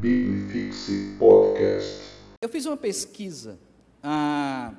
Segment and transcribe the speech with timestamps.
[0.00, 2.02] Biblifixe Podcast.
[2.40, 3.58] Eu fiz uma pesquisa
[4.00, 4.72] ah,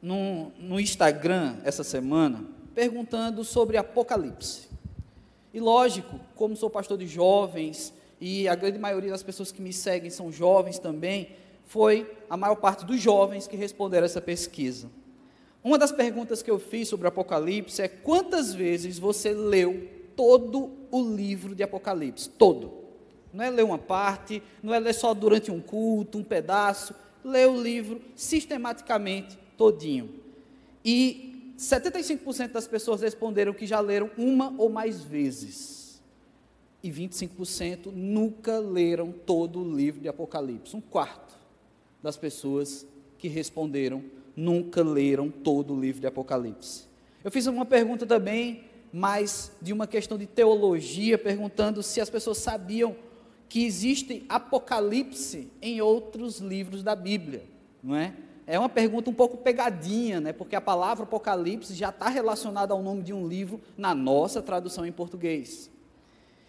[0.00, 2.44] no, no Instagram essa semana,
[2.74, 4.68] perguntando sobre Apocalipse.
[5.54, 9.72] E lógico, como sou pastor de jovens, e a grande maioria das pessoas que me
[9.72, 11.30] seguem são jovens também,
[11.64, 14.90] foi a maior parte dos jovens que responderam essa pesquisa.
[15.62, 21.14] Uma das perguntas que eu fiz sobre Apocalipse é quantas vezes você leu todo o
[21.14, 22.28] livro de Apocalipse?
[22.28, 22.81] Todo.
[23.32, 26.94] Não é ler uma parte, não é ler só durante um culto, um pedaço.
[27.24, 30.10] Lê o livro sistematicamente, todinho.
[30.84, 36.02] E 75% das pessoas responderam que já leram uma ou mais vezes.
[36.82, 40.76] E 25% nunca leram todo o livro de Apocalipse.
[40.76, 41.34] Um quarto
[42.02, 42.84] das pessoas
[43.16, 44.02] que responderam
[44.34, 46.84] nunca leram todo o livro de Apocalipse.
[47.22, 52.38] Eu fiz uma pergunta também, mais de uma questão de teologia, perguntando se as pessoas
[52.38, 52.96] sabiam
[53.52, 57.44] que existe Apocalipse em outros livros da Bíblia,
[57.82, 58.14] não é?
[58.46, 60.32] É uma pergunta um pouco pegadinha, né?
[60.32, 64.86] Porque a palavra Apocalipse já está relacionada ao nome de um livro na nossa tradução
[64.86, 65.70] em português.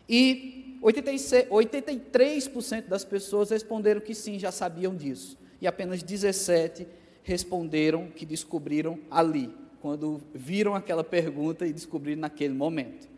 [0.07, 5.37] E 86, 83% das pessoas responderam que sim, já sabiam disso.
[5.59, 6.87] E apenas 17
[7.21, 13.12] responderam que descobriram ali, quando viram aquela pergunta e descobriram naquele momento.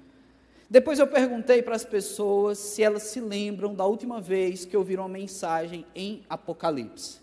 [0.69, 5.03] Depois eu perguntei para as pessoas se elas se lembram da última vez que ouviram
[5.03, 7.19] uma mensagem em Apocalipse.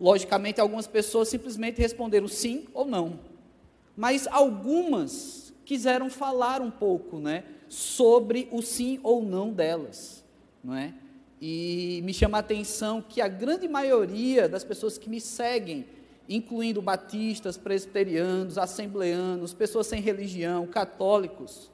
[0.00, 3.18] Logicamente, algumas pessoas simplesmente responderam sim ou não.
[3.96, 10.22] Mas algumas quiseram falar um pouco, né, sobre o sim ou não delas,
[10.62, 10.94] não é?
[11.40, 15.86] E me chama a atenção que a grande maioria das pessoas que me seguem,
[16.28, 21.70] incluindo batistas, presbiterianos, assembleanos, pessoas sem religião, católicos,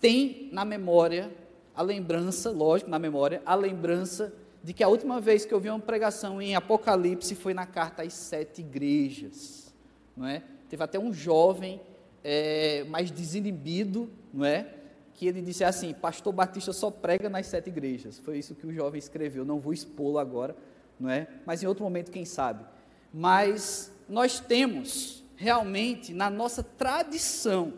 [0.00, 1.30] tem na memória
[1.74, 5.70] a lembrança, lógico, na memória, a lembrança de que a última vez que eu vi
[5.70, 9.72] uma pregação em Apocalipse foi na carta às sete igrejas,
[10.16, 10.42] não é?
[10.68, 11.80] Teve até um jovem
[12.24, 14.74] é, mais desinibido, não é?
[15.18, 18.20] que ele disse assim: Pastor Batista só prega nas sete igrejas.
[18.20, 19.44] Foi isso que o jovem escreveu.
[19.44, 20.56] Não vou expô-lo agora,
[20.98, 21.26] não é?
[21.44, 22.64] Mas em outro momento, quem sabe.
[23.12, 27.74] Mas nós temos realmente na nossa tradição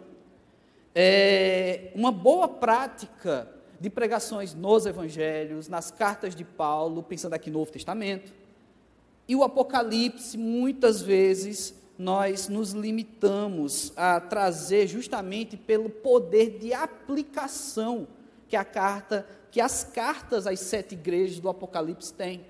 [0.95, 3.49] é, uma boa prática
[3.81, 8.33] de pregações nos evangelhos, nas cartas de Paulo, pensando aqui no Novo Testamento.
[9.27, 18.09] E o Apocalipse, muitas vezes, nós nos limitamos a trazer justamente pelo poder de aplicação
[18.49, 22.45] que a carta, que as cartas às sete igrejas do Apocalipse têm.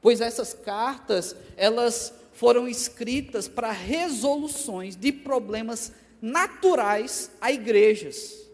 [0.00, 8.48] Pois essas cartas, elas foram escritas para resoluções de problemas naturais a igrejas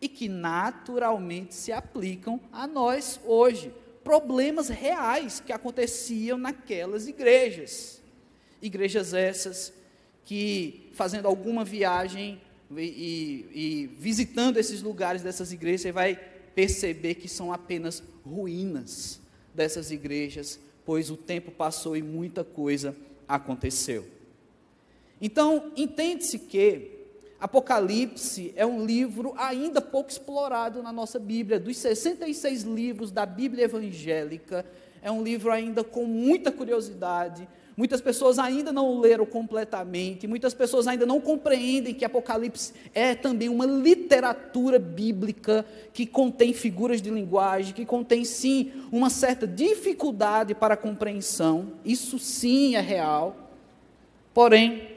[0.00, 3.72] e que naturalmente se aplicam a nós hoje.
[4.02, 8.02] Problemas reais que aconteciam naquelas igrejas.
[8.60, 9.72] Igrejas essas
[10.24, 12.40] que, fazendo alguma viagem
[12.76, 16.20] e, e, e visitando esses lugares dessas igrejas, você vai
[16.54, 19.20] perceber que são apenas ruínas
[19.54, 22.94] dessas igrejas, pois o tempo passou e muita coisa
[23.26, 24.06] aconteceu.
[25.20, 26.93] Então, entende-se que
[27.44, 31.60] Apocalipse é um livro ainda pouco explorado na nossa Bíblia.
[31.60, 34.64] Dos 66 livros da Bíblia evangélica,
[35.02, 37.46] é um livro ainda com muita curiosidade,
[37.76, 43.48] Muitas pessoas ainda não leram completamente, muitas pessoas ainda não compreendem que Apocalipse é também
[43.48, 50.74] uma literatura bíblica que contém figuras de linguagem, que contém sim uma certa dificuldade para
[50.74, 51.72] a compreensão.
[51.84, 53.36] Isso sim é real.
[54.32, 54.93] Porém,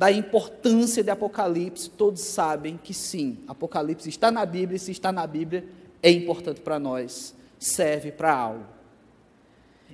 [0.00, 5.12] da importância de Apocalipse, todos sabem que sim, Apocalipse está na Bíblia, e se está
[5.12, 5.66] na Bíblia,
[6.02, 8.64] é importante para nós, serve para algo.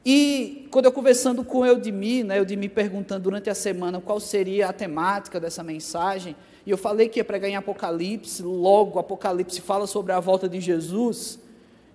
[0.04, 4.72] E quando eu conversando com Eudemir, né, Eudemir perguntando durante a semana qual seria a
[4.72, 10.12] temática dessa mensagem, e eu falei que ia pregar em Apocalipse, logo Apocalipse fala sobre
[10.12, 11.40] a volta de Jesus.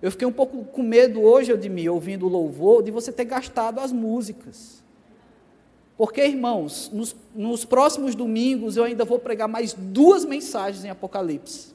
[0.02, 3.80] Eu fiquei um pouco com medo hoje, Eudemir, ouvindo o louvor, de você ter gastado
[3.80, 4.81] as músicas.
[6.02, 11.72] Porque, irmãos, nos, nos próximos domingos eu ainda vou pregar mais duas mensagens em Apocalipse.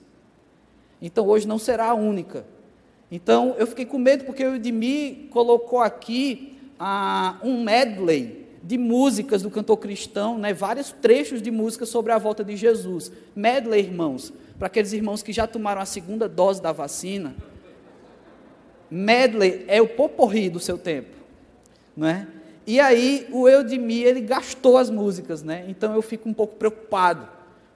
[1.01, 2.45] Então hoje não será a única.
[3.09, 9.43] Então eu fiquei com medo porque o Edmir colocou aqui ah, um medley de músicas
[9.43, 13.09] do cantor cristão, né, vários trechos de música sobre a volta de Jesus.
[13.33, 17.33] Medley, irmãos, para aqueles irmãos que já tomaram a segunda dose da vacina.
[18.91, 21.15] Medley é o poporri do seu tempo,
[21.95, 22.27] não é?
[22.67, 25.63] E aí o Eudemir, ele gastou as músicas, né?
[25.69, 27.27] Então eu fico um pouco preocupado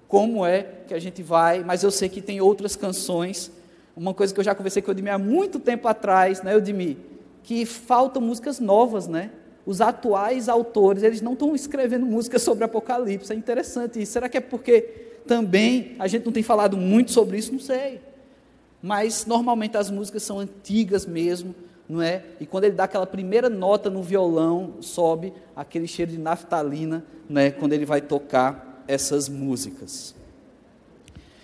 [0.06, 3.50] como é que a gente vai, mas eu sei que tem outras canções
[3.96, 6.98] Uma coisa que eu já conversei com o Edmir há muito tempo atrás, né, Edmir?
[7.44, 9.32] Que faltam músicas novas, né?
[9.66, 13.32] Os atuais autores, eles não estão escrevendo músicas sobre Apocalipse.
[13.32, 14.14] É interessante isso.
[14.14, 14.82] Será que é porque
[15.28, 17.52] também a gente não tem falado muito sobre isso?
[17.52, 18.02] Não sei.
[18.82, 21.54] Mas normalmente as músicas são antigas mesmo,
[21.88, 22.24] não é?
[22.40, 27.52] E quando ele dá aquela primeira nota no violão, sobe aquele cheiro de naftalina, né?
[27.52, 30.16] Quando ele vai tocar essas músicas.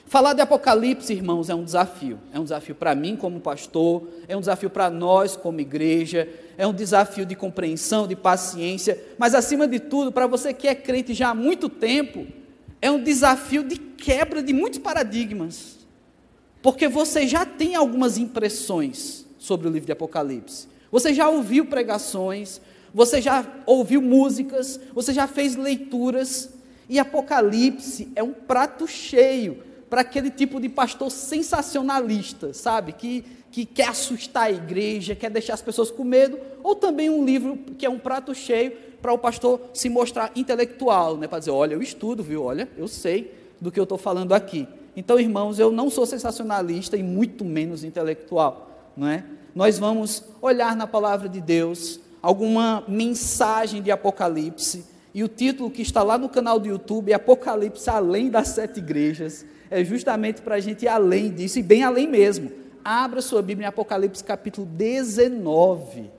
[0.08, 2.18] Falar de Apocalipse, irmãos, é um desafio.
[2.34, 6.66] É um desafio para mim como pastor, é um desafio para nós como igreja, é
[6.66, 11.14] um desafio de compreensão, de paciência, mas acima de tudo, para você que é crente
[11.14, 12.26] já há muito tempo,
[12.82, 15.78] é um desafio de quebra de muitos paradigmas.
[16.62, 20.68] Porque você já tem algumas impressões sobre o livro de Apocalipse.
[20.92, 22.62] Você já ouviu pregações,
[22.94, 26.50] você já ouviu músicas, você já fez leituras,
[26.90, 32.94] e Apocalipse é um prato cheio para aquele tipo de pastor sensacionalista, sabe?
[32.94, 37.26] Que, que quer assustar a igreja, quer deixar as pessoas com medo, ou também um
[37.26, 41.28] livro que é um prato cheio para o pastor se mostrar intelectual, né?
[41.28, 42.44] Para dizer, olha, eu estudo, viu?
[42.44, 44.68] Olha, eu sei do que eu estou falando aqui.
[44.96, 49.24] Então, irmãos, eu não sou sensacionalista e muito menos intelectual, não é?
[49.54, 54.84] Nós vamos olhar na palavra de Deus alguma mensagem de Apocalipse,
[55.14, 58.80] e o título que está lá no canal do YouTube é Apocalipse Além das Sete
[58.80, 62.52] Igrejas é justamente para a gente ir além disso, e bem além mesmo.
[62.84, 66.10] Abra sua Bíblia em Apocalipse capítulo 19,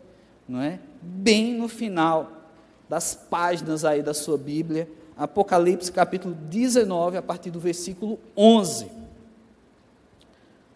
[0.49, 0.79] não é?
[1.01, 2.33] Bem no final
[2.89, 8.91] das páginas aí da sua Bíblia, Apocalipse capítulo 19, a partir do versículo 11.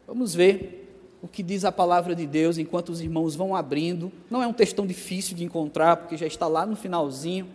[0.06, 0.81] Vamos ver
[1.22, 4.10] o que diz a palavra de Deus enquanto os irmãos vão abrindo.
[4.28, 7.46] Não é um textão difícil de encontrar, porque já está lá no finalzinho.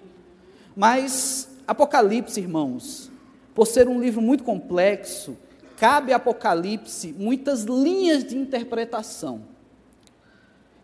[0.74, 3.12] Mas Apocalipse, irmãos,
[3.54, 5.36] por ser um livro muito complexo,
[5.76, 9.42] cabe a Apocalipse muitas linhas de interpretação.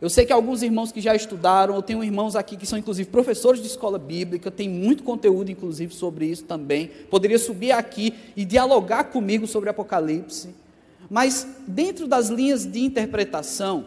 [0.02, 3.10] Eu sei que alguns irmãos que já estudaram, eu tenho irmãos aqui que são inclusive
[3.10, 6.92] professores de escola bíblica, tem muito conteúdo inclusive sobre isso também.
[7.10, 10.63] Poderia subir aqui e dialogar comigo sobre Apocalipse.
[11.10, 13.86] Mas dentro das linhas de interpretação,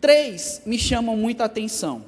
[0.00, 2.04] três me chamam muita atenção.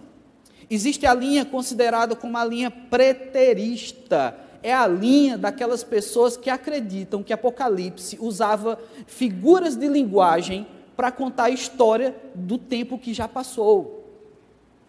[0.70, 7.22] Existe a linha considerada como a linha preterista, é a linha daquelas pessoas que acreditam
[7.22, 10.66] que Apocalipse usava figuras de linguagem
[10.96, 14.06] para contar a história do tempo que já passou.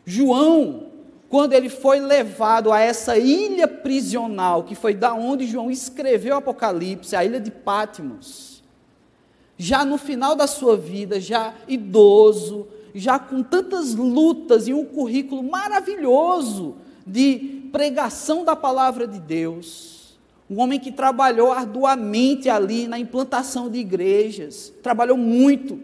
[0.06, 0.88] João,
[1.27, 7.15] quando ele foi levado a essa ilha prisional, que foi da onde João escreveu Apocalipse,
[7.15, 8.53] a ilha de Patmos,
[9.63, 15.42] já no final da sua vida, já idoso, já com tantas lutas e um currículo
[15.42, 16.75] maravilhoso
[17.07, 20.18] de pregação da palavra de Deus,
[20.50, 25.80] um homem que trabalhou arduamente ali na implantação de igrejas, trabalhou muito.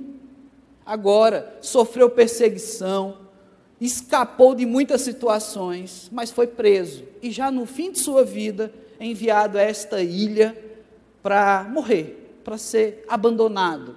[0.86, 3.20] Agora sofreu perseguição,
[3.80, 9.06] escapou de muitas situações, mas foi preso e já no fim de sua vida é
[9.06, 10.54] enviado a esta ilha
[11.24, 13.96] para morrer, para ser abandonado,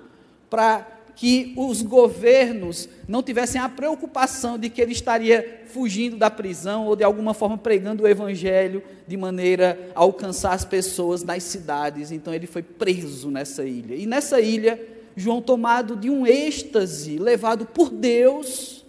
[0.51, 6.87] para que os governos não tivessem a preocupação de que ele estaria fugindo da prisão
[6.87, 12.11] ou de alguma forma pregando o evangelho de maneira a alcançar as pessoas nas cidades.
[12.11, 13.95] Então ele foi preso nessa ilha.
[13.95, 14.79] E nessa ilha,
[15.17, 18.85] João, tomado de um êxtase, levado por Deus,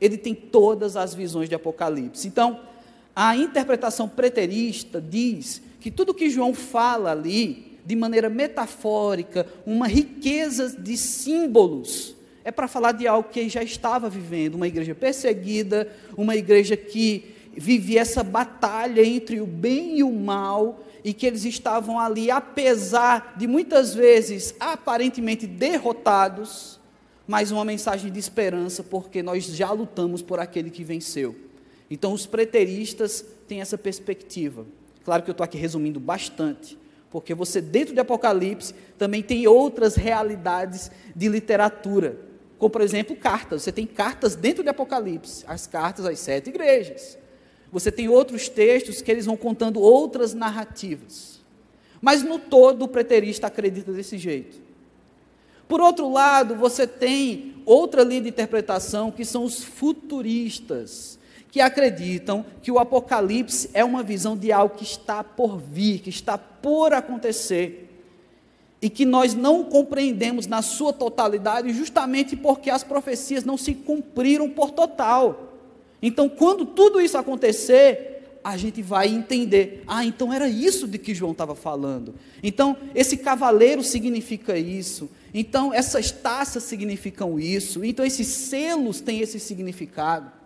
[0.00, 2.26] ele tem todas as visões de Apocalipse.
[2.26, 2.60] Então,
[3.14, 10.76] a interpretação preterista diz que tudo que João fala ali de maneira metafórica, uma riqueza
[10.78, 12.14] de símbolos.
[12.44, 17.34] É para falar de algo que já estava vivendo, uma igreja perseguida, uma igreja que
[17.56, 23.34] vivia essa batalha entre o bem e o mal, e que eles estavam ali, apesar
[23.36, 26.80] de muitas vezes aparentemente derrotados,
[27.26, 31.34] mas uma mensagem de esperança, porque nós já lutamos por aquele que venceu.
[31.90, 34.64] Então, os preteristas têm essa perspectiva.
[35.04, 36.78] Claro que eu estou aqui resumindo bastante,
[37.12, 42.18] porque você, dentro de Apocalipse, também tem outras realidades de literatura,
[42.58, 43.62] como, por exemplo, cartas.
[43.62, 47.18] Você tem cartas dentro de Apocalipse, as cartas às sete igrejas.
[47.70, 51.42] Você tem outros textos que eles vão contando outras narrativas.
[52.00, 54.58] Mas no todo, o preterista acredita desse jeito.
[55.68, 61.18] Por outro lado, você tem outra linha de interpretação que são os futuristas
[61.52, 66.08] que acreditam que o Apocalipse é uma visão de algo que está por vir, que
[66.08, 67.90] está por acontecer,
[68.80, 74.48] e que nós não compreendemos na sua totalidade, justamente porque as profecias não se cumpriram
[74.48, 75.52] por total.
[76.00, 81.14] Então, quando tudo isso acontecer, a gente vai entender: ah, então era isso de que
[81.14, 82.14] João estava falando.
[82.42, 89.38] Então, esse cavaleiro significa isso, Então, essas taças significam isso, então esses selos têm esse
[89.38, 90.41] significado.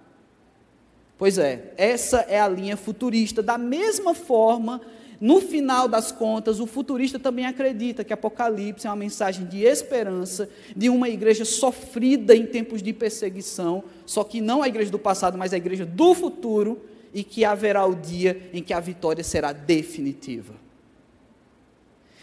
[1.18, 3.42] Pois é, essa é a linha futurista.
[3.42, 4.82] Da mesma forma,
[5.20, 10.48] no final das contas, o futurista também acredita que Apocalipse é uma mensagem de esperança,
[10.76, 15.38] de uma igreja sofrida em tempos de perseguição, só que não a igreja do passado,
[15.38, 16.80] mas a igreja do futuro,
[17.14, 20.54] e que haverá o dia em que a vitória será definitiva.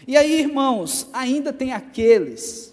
[0.06, 2.72] E aí, irmãos, ainda tem aqueles,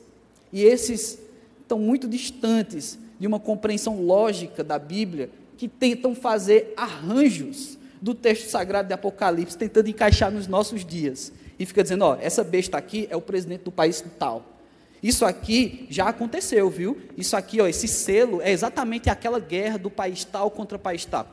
[0.53, 1.17] e esses
[1.61, 8.49] estão muito distantes de uma compreensão lógica da Bíblia, que tentam fazer arranjos do texto
[8.49, 11.31] sagrado de Apocalipse, tentando encaixar nos nossos dias.
[11.59, 14.57] E fica dizendo: ó, essa besta aqui é o presidente do país tal.
[15.03, 16.99] Isso aqui já aconteceu, viu?
[17.15, 21.05] Isso aqui, ó, esse selo é exatamente aquela guerra do país tal contra o país
[21.05, 21.27] tal.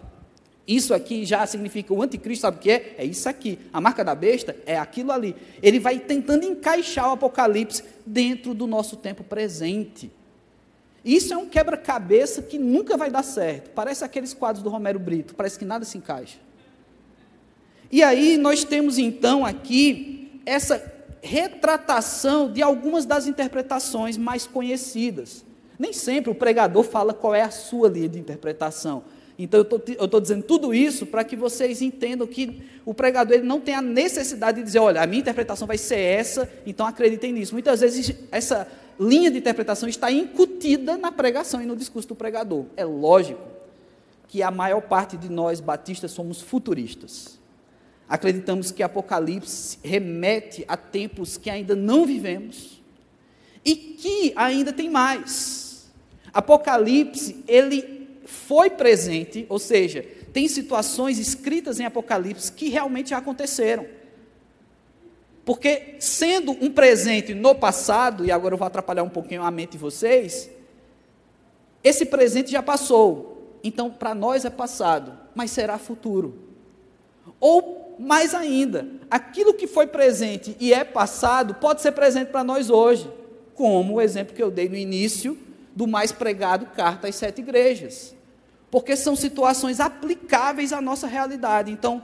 [0.66, 2.96] Isso aqui já significa o anticristo, sabe o que é?
[2.98, 3.58] É isso aqui.
[3.72, 5.34] A marca da besta é aquilo ali.
[5.62, 10.12] Ele vai tentando encaixar o Apocalipse dentro do nosso tempo presente.
[11.08, 13.70] Isso é um quebra-cabeça que nunca vai dar certo.
[13.70, 16.36] Parece aqueles quadros do Romero Brito, parece que nada se encaixa.
[17.90, 20.84] E aí nós temos então aqui essa
[21.22, 25.46] retratação de algumas das interpretações mais conhecidas.
[25.78, 29.02] Nem sempre o pregador fala qual é a sua linha de interpretação.
[29.38, 29.64] Então,
[29.98, 33.74] eu estou dizendo tudo isso para que vocês entendam que o pregador ele não tem
[33.74, 37.54] a necessidade de dizer, olha, a minha interpretação vai ser essa, então acreditem nisso.
[37.54, 38.68] Muitas vezes essa
[38.98, 42.64] linha de interpretação está incutida na pregação e no discurso do pregador.
[42.76, 43.40] É lógico
[44.26, 47.38] que a maior parte de nós batistas somos futuristas.
[48.08, 52.80] Acreditamos que Apocalipse remete a tempos que ainda não vivemos
[53.64, 55.90] e que ainda tem mais.
[56.32, 60.02] Apocalipse, ele foi presente, ou seja,
[60.32, 63.86] tem situações escritas em Apocalipse que realmente já aconteceram.
[65.48, 69.70] Porque, sendo um presente no passado, e agora eu vou atrapalhar um pouquinho a mente
[69.70, 70.50] de vocês,
[71.82, 73.56] esse presente já passou.
[73.64, 76.38] Então, para nós é passado, mas será futuro.
[77.40, 82.68] Ou, mais ainda, aquilo que foi presente e é passado pode ser presente para nós
[82.68, 83.10] hoje,
[83.54, 85.38] como o exemplo que eu dei no início
[85.74, 88.14] do mais pregado Carta às Sete Igrejas
[88.70, 91.72] porque são situações aplicáveis à nossa realidade.
[91.72, 92.02] Então,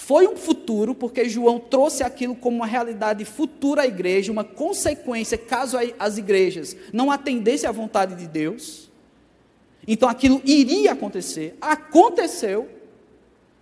[0.00, 5.36] foi um futuro, porque João trouxe aquilo como uma realidade futura à igreja, uma consequência
[5.36, 8.90] caso as igrejas não atendessem à vontade de Deus.
[9.86, 12.66] Então aquilo iria acontecer, aconteceu,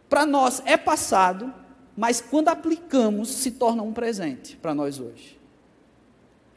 [0.09, 1.53] para nós é passado,
[1.97, 5.37] mas quando aplicamos se torna um presente para nós hoje.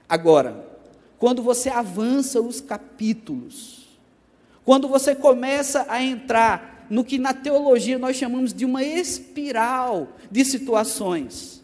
[0.07, 0.63] Agora,
[1.17, 3.99] quando você avança os capítulos,
[4.63, 10.43] quando você começa a entrar no que na teologia nós chamamos de uma espiral de
[10.43, 11.63] situações,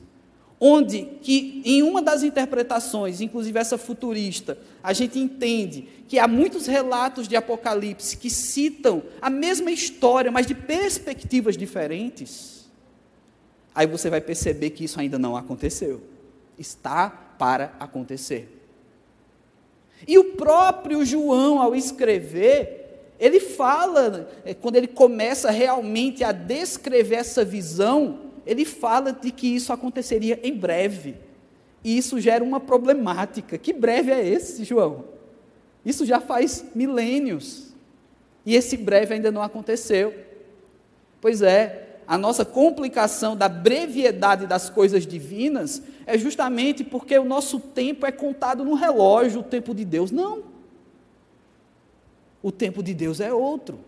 [0.57, 6.65] onde que em uma das interpretações, inclusive essa futurista, a gente entende que há muitos
[6.65, 12.65] relatos de Apocalipse que citam a mesma história, mas de perspectivas diferentes.
[13.75, 16.01] Aí você vai perceber que isso ainda não aconteceu.
[16.57, 18.65] Está para acontecer.
[20.07, 22.86] E o próprio João, ao escrever,
[23.19, 29.47] ele fala, é, quando ele começa realmente a descrever essa visão, ele fala de que
[29.47, 31.15] isso aconteceria em breve.
[31.83, 33.57] E isso gera uma problemática.
[33.57, 35.05] Que breve é esse, João?
[35.85, 37.73] Isso já faz milênios.
[38.45, 40.13] E esse breve ainda não aconteceu.
[41.19, 47.59] Pois é, a nossa complicação da brevidade das coisas divinas é justamente porque o nosso
[47.59, 50.56] tempo é contado no relógio, o tempo de Deus não.
[52.41, 53.79] O tempo de Deus é outro.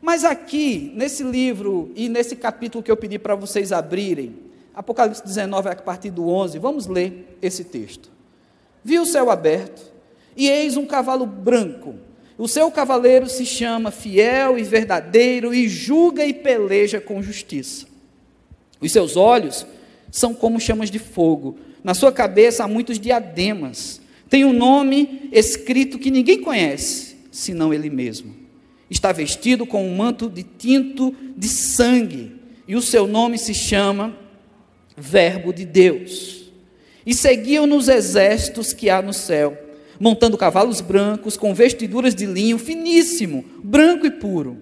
[0.00, 4.36] Mas aqui, nesse livro e nesse capítulo que eu pedi para vocês abrirem,
[4.74, 8.10] Apocalipse 19, a partir do 11, vamos ler esse texto.
[8.84, 9.90] Vi o céu aberto,
[10.36, 11.94] e eis um cavalo branco.
[12.36, 17.86] O seu cavaleiro se chama Fiel e Verdadeiro, e julga e peleja com justiça.
[18.78, 19.66] Os seus olhos
[20.10, 25.98] são como chamas de fogo, na sua cabeça há muitos diademas tem um nome escrito
[25.98, 28.34] que ninguém conhece, senão ele mesmo.
[28.90, 32.34] Está vestido com um manto de tinto de sangue,
[32.66, 34.16] e o seu nome se chama
[34.96, 36.50] Verbo de Deus.
[37.04, 39.56] E seguiam nos exércitos que há no céu,
[40.00, 44.58] montando cavalos brancos, com vestiduras de linho finíssimo, branco e puro.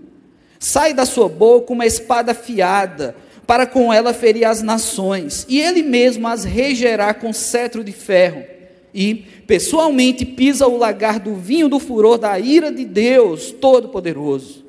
[0.59, 3.17] Sai da sua boca uma espada afiada,
[3.47, 8.54] para com ela ferir as nações, e ele mesmo as regerá com cetro de ferro
[8.95, 14.65] e pessoalmente pisa o lagar do vinho do furor da ira de Deus Todo-Poderoso.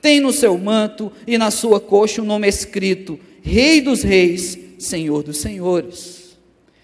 [0.00, 4.58] Tem no seu manto e na sua coxa o um nome escrito: Rei dos Reis,
[4.78, 6.36] Senhor dos Senhores.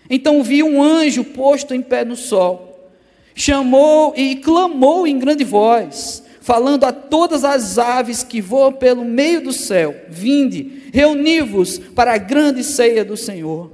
[0.08, 2.90] Então vi um anjo posto em pé no sol,
[3.34, 9.42] chamou e clamou em grande voz, falando a todas as aves que voam pelo meio
[9.42, 13.70] do céu: Vinde, reuni-vos para a grande ceia do Senhor,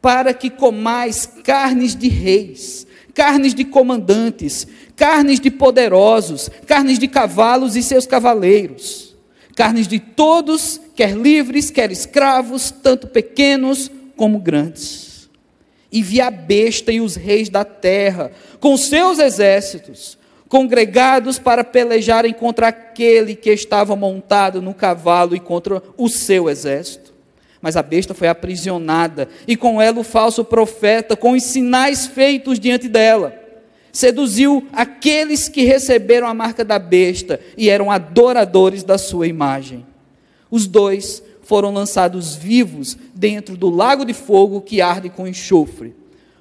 [0.00, 7.76] para que comais carnes de reis, carnes de comandantes, carnes de poderosos, carnes de cavalos
[7.76, 9.16] e seus cavaleiros,
[9.56, 15.08] carnes de todos, quer livres, quer escravos, tanto pequenos como grandes
[15.90, 22.32] e vi a besta e os reis da terra, com seus exércitos, congregados para pelejarem
[22.32, 27.07] contra aquele que estava montado no cavalo e contra o seu exército.
[27.60, 32.60] Mas a besta foi aprisionada, e com ela o falso profeta, com os sinais feitos
[32.60, 33.34] diante dela,
[33.92, 39.84] seduziu aqueles que receberam a marca da besta e eram adoradores da sua imagem.
[40.50, 45.96] Os dois foram lançados vivos dentro do lago de fogo que arde com enxofre.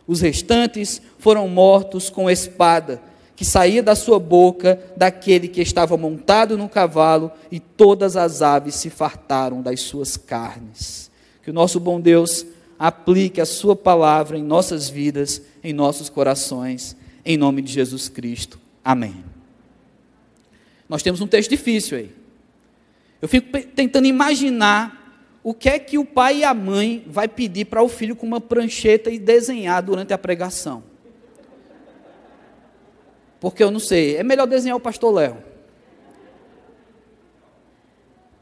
[0.06, 3.02] Os restantes foram mortos com espada
[3.38, 8.74] que saía da sua boca daquele que estava montado no cavalo, e todas as aves
[8.74, 11.07] se fartaram das suas carnes.
[11.48, 12.46] Que o nosso bom Deus
[12.78, 18.60] aplique a sua palavra em nossas vidas, em nossos corações, em nome de Jesus Cristo.
[18.84, 19.24] Amém.
[20.90, 22.12] Nós temos um texto difícil aí.
[23.22, 27.64] Eu fico tentando imaginar o que é que o pai e a mãe vai pedir
[27.64, 30.84] para o filho com uma prancheta e desenhar durante a pregação.
[33.40, 35.38] Porque eu não sei, é melhor desenhar o pastor Léo.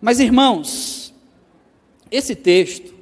[0.02, 1.14] Mas irmãos,
[2.10, 2.95] esse texto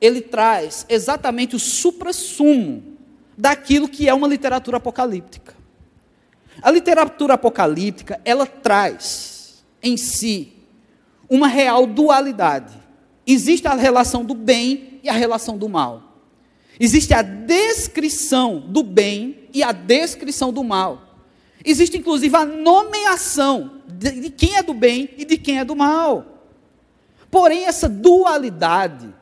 [0.00, 2.82] ele traz exatamente o suprassumo
[3.36, 5.56] daquilo que é uma literatura apocalíptica.
[6.60, 10.52] A literatura apocalíptica, ela traz em si
[11.28, 12.74] uma real dualidade.
[13.26, 16.02] Existe a relação do bem e a relação do mal.
[16.80, 21.02] Existe a descrição do bem e a descrição do mal.
[21.64, 25.74] Existe inclusive a nomeação de, de quem é do bem e de quem é do
[25.74, 26.24] mal.
[27.30, 29.12] Porém, essa dualidade,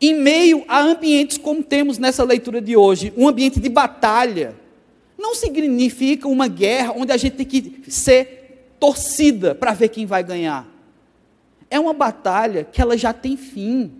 [0.00, 4.54] em meio a ambientes como temos nessa leitura de hoje, um ambiente de batalha,
[5.18, 10.22] não significa uma guerra onde a gente tem que ser torcida para ver quem vai
[10.22, 10.68] ganhar.
[11.70, 13.90] É uma batalha que ela já tem fim.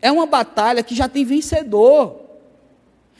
[0.00, 2.20] É uma batalha que já tem vencedor.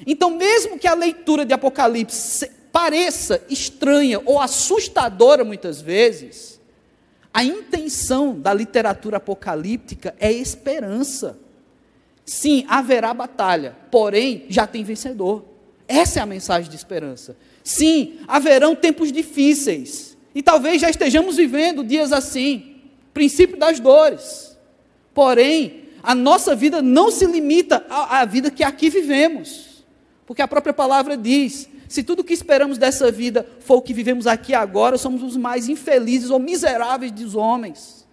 [0.06, 6.60] Então, mesmo que a leitura de Apocalipse pareça estranha ou assustadora muitas vezes,
[7.32, 11.38] a intenção da literatura apocalíptica é esperança.
[12.24, 15.44] Sim, haverá batalha, porém já tem vencedor.
[15.86, 17.36] Essa é a mensagem de esperança.
[17.62, 22.74] Sim, haverão tempos difíceis, e talvez já estejamos vivendo dias assim
[23.14, 24.58] princípio das dores.
[25.14, 29.84] Porém, a nossa vida não se limita à, à vida que aqui vivemos,
[30.26, 34.26] porque a própria palavra diz: se tudo que esperamos dessa vida for o que vivemos
[34.26, 38.03] aqui agora, somos os mais infelizes ou miseráveis dos homens.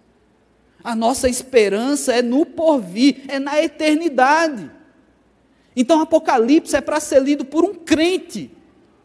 [0.82, 4.70] A nossa esperança é no porvir, é na eternidade.
[5.74, 8.50] Então, Apocalipse é para ser lido por um crente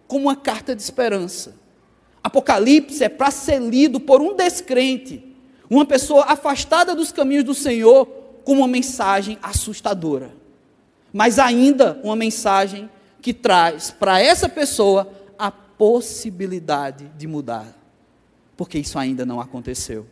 [0.08, 1.56] como uma carta de esperança.
[2.24, 5.24] Apocalipse é para ser lido por um descrente
[5.70, 8.06] uma pessoa afastada dos caminhos do Senhor
[8.44, 10.32] com uma mensagem assustadora.
[11.12, 12.90] Mas ainda uma mensagem
[13.22, 17.68] que traz para essa pessoa a possibilidade de mudar.
[18.56, 20.08] Porque isso ainda não aconteceu.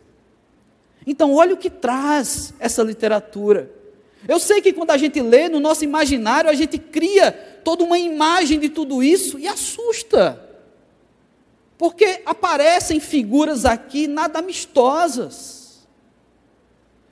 [1.06, 3.70] Então, olha o que traz essa literatura.
[4.26, 7.30] Eu sei que quando a gente lê no nosso imaginário, a gente cria
[7.62, 10.42] toda uma imagem de tudo isso e assusta.
[11.78, 15.86] Porque aparecem figuras aqui nada amistosas.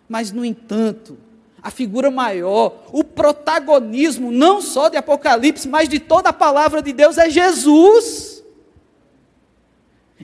[0.09, 1.17] Mas, no entanto,
[1.63, 6.93] a figura maior, o protagonismo, não só de Apocalipse, mas de toda a palavra de
[6.93, 8.34] Deus, é Jesus.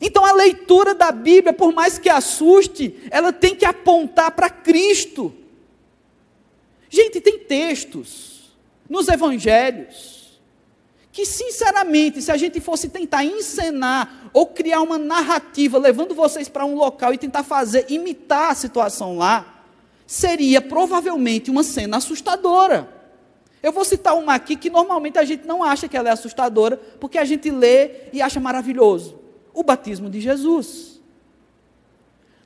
[0.00, 5.34] Então a leitura da Bíblia, por mais que assuste, ela tem que apontar para Cristo.
[6.88, 8.50] Gente, tem textos
[8.88, 10.20] nos evangelhos
[11.12, 16.64] que, sinceramente, se a gente fosse tentar encenar ou criar uma narrativa levando vocês para
[16.64, 19.64] um local e tentar fazer, imitar a situação lá,
[20.06, 22.88] seria provavelmente uma cena assustadora.
[23.62, 26.76] Eu vou citar uma aqui que normalmente a gente não acha que ela é assustadora,
[26.98, 29.19] porque a gente lê e acha maravilhoso:
[29.60, 31.00] o batismo de Jesus.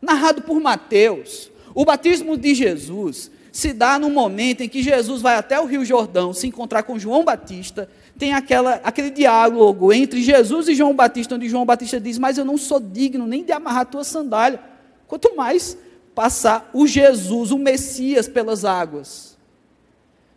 [0.00, 5.37] Narrado por Mateus, o batismo de Jesus se dá no momento em que Jesus vai
[5.37, 10.68] até o Rio Jordão se encontrar com João Batista tem aquela, aquele diálogo entre Jesus
[10.68, 13.83] e João Batista, onde João Batista diz: Mas eu não sou digno nem de amarrar
[13.83, 14.61] a tua sandália,
[15.07, 15.77] quanto mais
[16.14, 19.37] passar o Jesus, o Messias, pelas águas.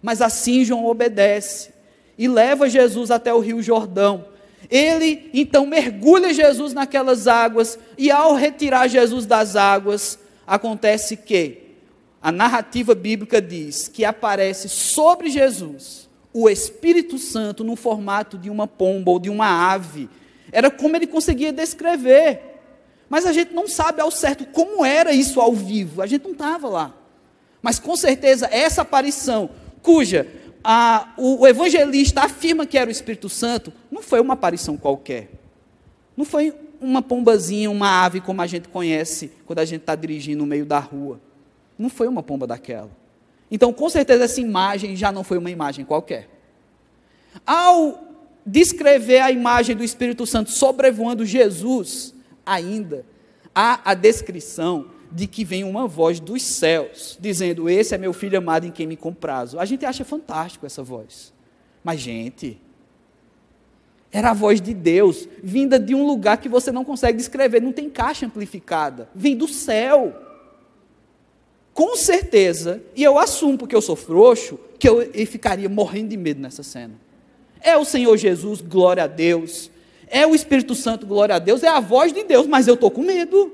[0.01, 1.71] Mas assim João obedece.
[2.17, 4.25] e leva Jesus até o Rio Jordão.
[4.69, 11.75] Ele então mergulha Jesus naquelas águas, e ao retirar Jesus das águas, acontece que
[12.21, 18.67] a narrativa bíblica diz que aparece sobre Jesus o Espírito Santo no formato de uma
[18.67, 20.09] pomba ou de uma ave.
[20.51, 22.41] Era como ele conseguia descrever.
[23.09, 26.33] Mas a gente não sabe ao certo como era isso ao vivo, a gente não
[26.33, 26.93] estava lá.
[27.61, 29.49] Mas com certeza essa aparição,
[29.81, 30.27] cuja
[30.69, 35.29] a, o, o evangelista afirma que era o Espírito Santo, não foi uma aparição qualquer.
[36.17, 40.39] Não foi uma pombazinha, uma ave como a gente conhece quando a gente está dirigindo
[40.39, 41.21] no meio da rua.
[41.79, 42.89] Não foi uma pomba daquela.
[43.49, 46.27] Então, com certeza, essa imagem já não foi uma imagem qualquer.
[47.45, 48.03] Ao
[48.45, 52.13] descrever a imagem do Espírito Santo sobrevoando Jesus,
[52.45, 53.05] ainda
[53.55, 58.37] há a descrição de que vem uma voz dos céus, dizendo: Esse é meu filho
[58.37, 59.59] amado em quem me comprazo.
[59.59, 61.33] A gente acha fantástico essa voz.
[61.83, 62.59] Mas, gente,
[64.11, 67.71] era a voz de Deus, vinda de um lugar que você não consegue descrever, não
[67.71, 70.23] tem caixa amplificada, vem do céu.
[71.73, 76.17] Com certeza, e eu assumo porque eu sou frouxo, que eu, eu ficaria morrendo de
[76.17, 76.95] medo nessa cena.
[77.61, 79.69] É o Senhor Jesus, glória a Deus.
[80.07, 81.63] É o Espírito Santo, glória a Deus.
[81.63, 83.51] É a voz de Deus, mas eu estou com medo.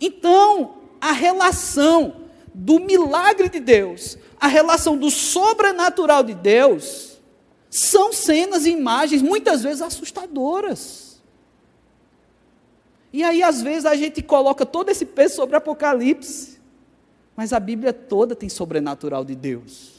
[0.00, 7.18] Então, a relação do milagre de Deus, a relação do sobrenatural de Deus,
[7.70, 11.20] são cenas e imagens muitas vezes assustadoras.
[13.12, 16.58] E aí, às vezes, a gente coloca todo esse peso sobre Apocalipse,
[17.36, 19.98] mas a Bíblia toda tem sobrenatural de Deus.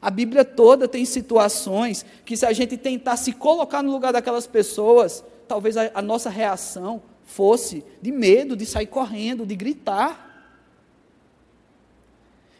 [0.00, 4.46] A Bíblia toda tem situações que, se a gente tentar se colocar no lugar daquelas
[4.46, 10.22] pessoas, talvez a, a nossa reação fosse de medo, de sair correndo, de gritar.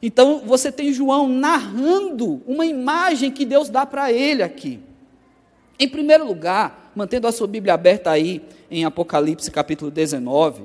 [0.03, 4.81] Então você tem João narrando uma imagem que Deus dá para ele aqui.
[5.79, 10.65] Em primeiro lugar, mantendo a sua Bíblia aberta aí em Apocalipse capítulo 19,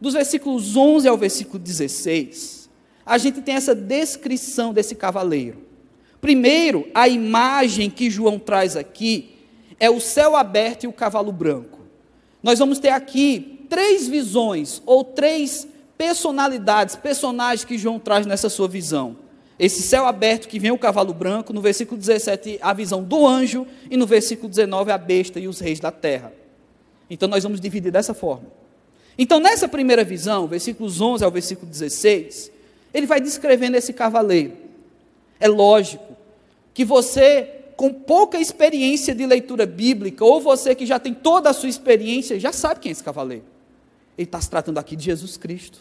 [0.00, 2.68] dos versículos 11 ao versículo 16,
[3.04, 5.58] a gente tem essa descrição desse cavaleiro.
[6.20, 9.36] Primeiro, a imagem que João traz aqui
[9.78, 11.81] é o céu aberto e o cavalo branco.
[12.42, 18.66] Nós vamos ter aqui três visões, ou três personalidades, personagens que João traz nessa sua
[18.68, 19.16] visão.
[19.58, 23.66] Esse céu aberto que vem o cavalo branco, no versículo 17, a visão do anjo,
[23.90, 26.32] e no versículo 19, a besta e os reis da terra.
[27.08, 28.46] Então nós vamos dividir dessa forma.
[29.16, 32.50] Então, nessa primeira visão, versículos 11 ao versículo 16,
[32.92, 34.54] ele vai descrevendo esse cavaleiro.
[35.38, 36.16] É lógico
[36.72, 41.52] que você com pouca experiência de leitura bíblica, ou você que já tem toda a
[41.52, 43.44] sua experiência, já sabe quem é esse cavaleiro.
[44.16, 45.78] Ele está se tratando aqui de Jesus Cristo.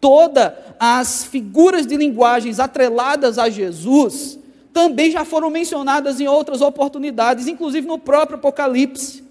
[0.00, 4.38] Todas as figuras de linguagens atreladas a Jesus
[4.72, 9.24] também já foram mencionadas em outras oportunidades, inclusive no próprio Apocalipse.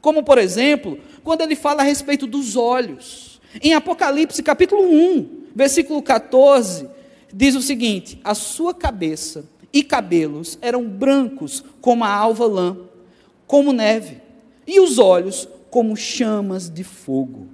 [0.00, 3.40] Como, por exemplo, quando ele fala a respeito dos olhos.
[3.62, 6.88] Em Apocalipse, capítulo 1, versículo 14,
[7.32, 12.76] diz o seguinte: A sua cabeça e cabelos eram brancos como a alva lã,
[13.46, 14.20] como neve,
[14.66, 17.46] e os olhos como chamas de fogo.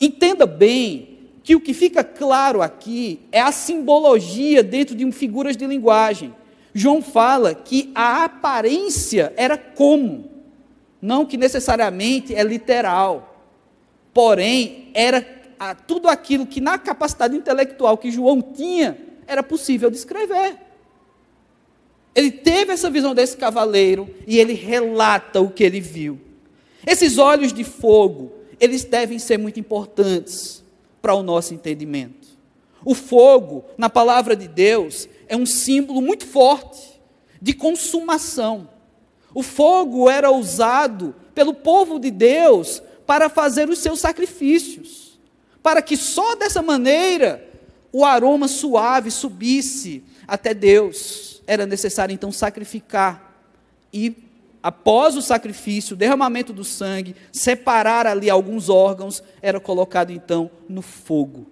[0.00, 5.66] Entenda bem que o que fica claro aqui é a simbologia dentro de figuras de
[5.66, 6.34] linguagem.
[6.72, 10.30] João fala que a aparência era como,
[11.00, 13.42] não que necessariamente é literal,
[14.12, 15.24] porém era
[15.86, 20.56] tudo aquilo que na capacidade intelectual que João tinha era possível descrever.
[22.14, 26.20] Ele teve essa visão desse cavaleiro e ele relata o que ele viu.
[26.86, 30.62] Esses olhos de fogo, eles devem ser muito importantes
[31.02, 32.28] para o nosso entendimento.
[32.84, 37.00] O fogo, na palavra de Deus, é um símbolo muito forte
[37.40, 38.68] de consumação.
[39.34, 45.18] O fogo era usado pelo povo de Deus para fazer os seus sacrifícios,
[45.62, 47.43] para que só dessa maneira
[47.96, 51.40] o aroma suave subisse até Deus.
[51.46, 53.32] Era necessário então sacrificar
[53.92, 54.16] e
[54.60, 60.82] após o sacrifício, o derramamento do sangue, separar ali alguns órgãos, era colocado então no
[60.82, 61.46] fogo.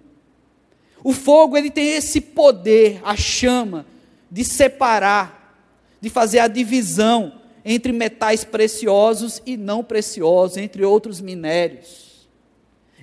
[1.01, 3.85] O fogo ele tem esse poder, a chama
[4.29, 5.63] de separar,
[6.01, 12.12] de fazer a divisão entre metais preciosos e não preciosos, entre outros minérios.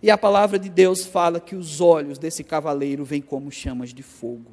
[0.02, 4.02] E a palavra de Deus fala que os olhos desse cavaleiro vêm como chamas de
[4.02, 4.50] fogo.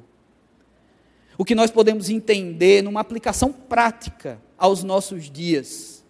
[1.38, 6.04] O que nós podemos entender numa aplicação prática aos nossos dias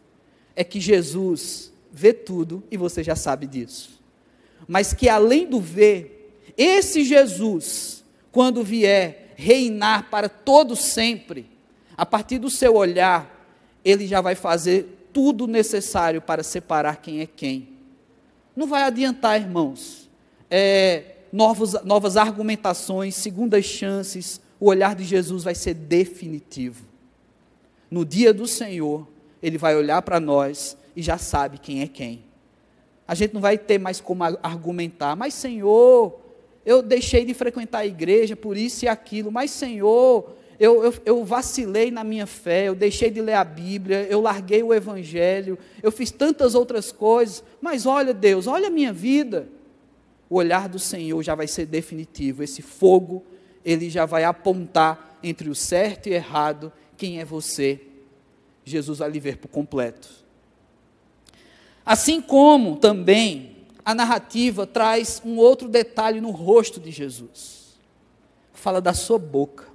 [0.56, 4.00] é que Jesus vê tudo e você já sabe disso.
[4.66, 11.46] Mas que além do ver, esse Jesus, quando vier, reinar para todo sempre,
[11.96, 13.46] a partir do seu olhar,
[13.84, 17.77] ele já vai fazer tudo necessário para separar quem é quem.
[18.58, 20.10] Não vai adiantar, irmãos,
[20.50, 26.84] é, novos, novas argumentações, segundas chances, o olhar de Jesus vai ser definitivo.
[27.88, 29.06] No dia do Senhor,
[29.40, 32.24] ele vai olhar para nós e já sabe quem é quem.
[33.06, 36.18] A gente não vai ter mais como argumentar, mas Senhor,
[36.66, 41.24] eu deixei de frequentar a igreja por isso e aquilo, mas Senhor, eu, eu, eu,
[41.24, 45.92] vacilei na minha fé, eu deixei de ler a Bíblia, eu larguei o Evangelho, eu
[45.92, 49.48] fiz tantas outras coisas, mas olha, Deus, olha a minha vida.
[50.28, 53.24] O olhar do Senhor já vai ser definitivo, esse fogo,
[53.64, 57.80] ele já vai apontar entre o certo e errado quem é você.
[58.64, 60.08] Jesus vai lhe ver por completo.
[61.86, 67.78] Assim como também a narrativa traz um outro detalhe no rosto de Jesus.
[68.52, 69.67] Fala da sua boca.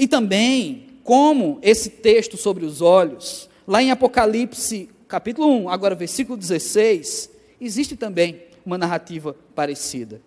[0.00, 6.38] E também, como esse texto sobre os olhos, lá em Apocalipse, capítulo 1, agora versículo
[6.38, 10.22] 16, existe também uma narrativa parecida.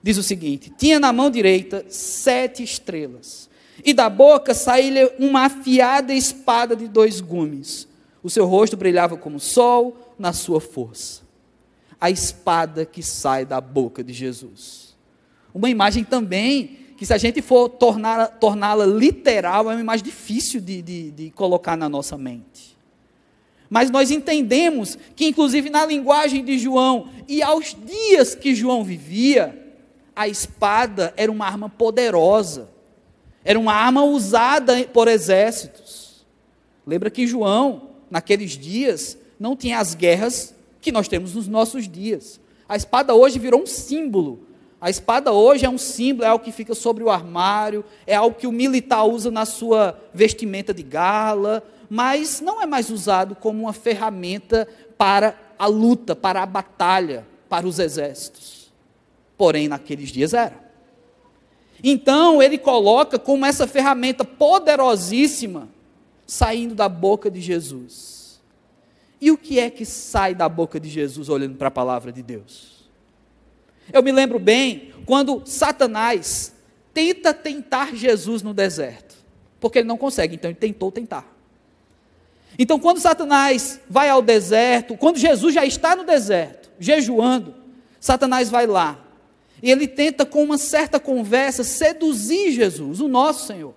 [0.00, 3.50] Diz o seguinte: Tinha na mão direita sete estrelas,
[3.84, 7.88] e da boca saía uma afiada espada de dois gumes.
[8.22, 11.22] O seu rosto brilhava como o sol na sua força.
[12.00, 14.96] A espada que sai da boca de Jesus.
[15.52, 20.80] Uma imagem também que se a gente for torná-la torná literal, é imagem difícil de,
[20.80, 22.76] de, de colocar na nossa mente.
[23.68, 29.74] Mas nós entendemos que, inclusive na linguagem de João, e aos dias que João vivia,
[30.14, 32.70] a espada era uma arma poderosa,
[33.44, 36.24] era uma arma usada por exércitos.
[36.86, 42.40] Lembra que João, naqueles dias, não tinha as guerras que nós temos nos nossos dias.
[42.68, 44.45] A espada hoje virou um símbolo
[44.86, 48.38] a espada hoje é um símbolo, é algo que fica sobre o armário, é algo
[48.38, 53.62] que o militar usa na sua vestimenta de gala, mas não é mais usado como
[53.62, 58.72] uma ferramenta para a luta, para a batalha, para os exércitos.
[59.36, 60.56] Porém, naqueles dias era.
[61.82, 65.68] Então, ele coloca como essa ferramenta poderosíssima
[66.24, 68.40] saindo da boca de Jesus.
[69.20, 72.22] E o que é que sai da boca de Jesus olhando para a palavra de
[72.22, 72.75] Deus?
[73.92, 76.54] Eu me lembro bem quando Satanás
[76.92, 79.16] tenta tentar Jesus no deserto,
[79.60, 81.36] porque ele não consegue, então ele tentou tentar.
[82.58, 87.54] Então, quando Satanás vai ao deserto, quando Jesus já está no deserto, jejuando,
[88.00, 88.98] Satanás vai lá
[89.62, 93.74] e ele tenta, com uma certa conversa, seduzir Jesus, o nosso Senhor.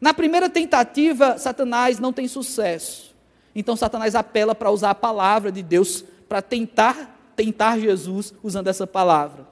[0.00, 3.14] Na primeira tentativa, Satanás não tem sucesso.
[3.54, 8.86] Então, Satanás apela para usar a palavra de Deus para tentar tentar Jesus usando essa
[8.86, 9.46] palavra.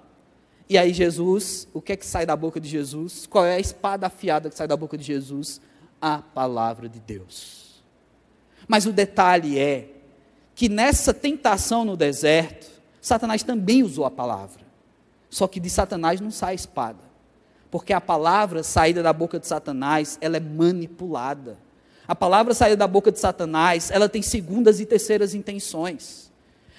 [0.68, 3.26] E aí, Jesus, o que é que sai da boca de Jesus?
[3.26, 5.60] Qual é a espada afiada que sai da boca de Jesus?
[6.00, 7.82] A palavra de Deus.
[8.68, 9.88] Mas o detalhe é
[10.54, 14.62] que nessa tentação no deserto, Satanás também usou a palavra.
[15.28, 17.10] Só que de Satanás não sai a espada.
[17.68, 21.58] Porque a palavra saída da boca de Satanás, ela é manipulada.
[22.06, 26.29] A palavra saída da boca de Satanás, ela tem segundas e terceiras intenções.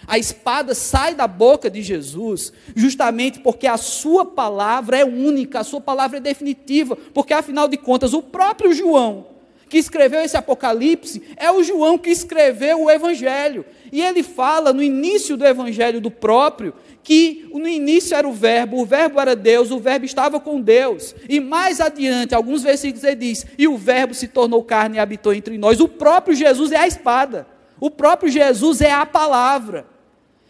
[0.08, 5.64] A espada sai da boca de Jesus justamente porque a sua palavra é única, a
[5.64, 9.28] sua palavra é definitiva, porque afinal de contas, o próprio João,
[9.70, 13.66] que escreveu esse Apocalipse, é o João que escreveu o Evangelho.
[13.90, 18.82] E ele fala no início do Evangelho do próprio que no início era o Verbo,
[18.82, 21.16] o Verbo era Deus, o Verbo estava com Deus.
[21.28, 25.34] E mais adiante, alguns versículos ele diz: E o Verbo se tornou carne e habitou
[25.34, 25.80] entre nós.
[25.80, 27.48] O próprio Jesus é a espada.
[27.82, 29.88] O próprio Jesus é a palavra.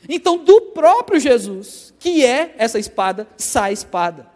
[0.09, 4.27] Então, do próprio Jesus, que é essa espada, sai a espada.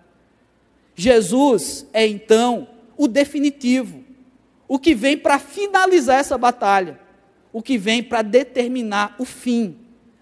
[0.96, 4.02] Jesus é então o definitivo,
[4.66, 6.98] o que vem para finalizar essa batalha,
[7.52, 9.78] o que vem para determinar o fim.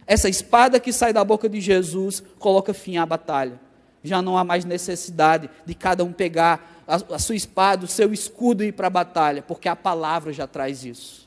[0.07, 3.62] Essa espada que sai da boca de Jesus coloca fim à batalha.
[4.03, 8.12] Já não há mais necessidade de cada um pegar a, a sua espada, o seu
[8.12, 11.22] escudo e ir para a batalha, porque a palavra já traz isso.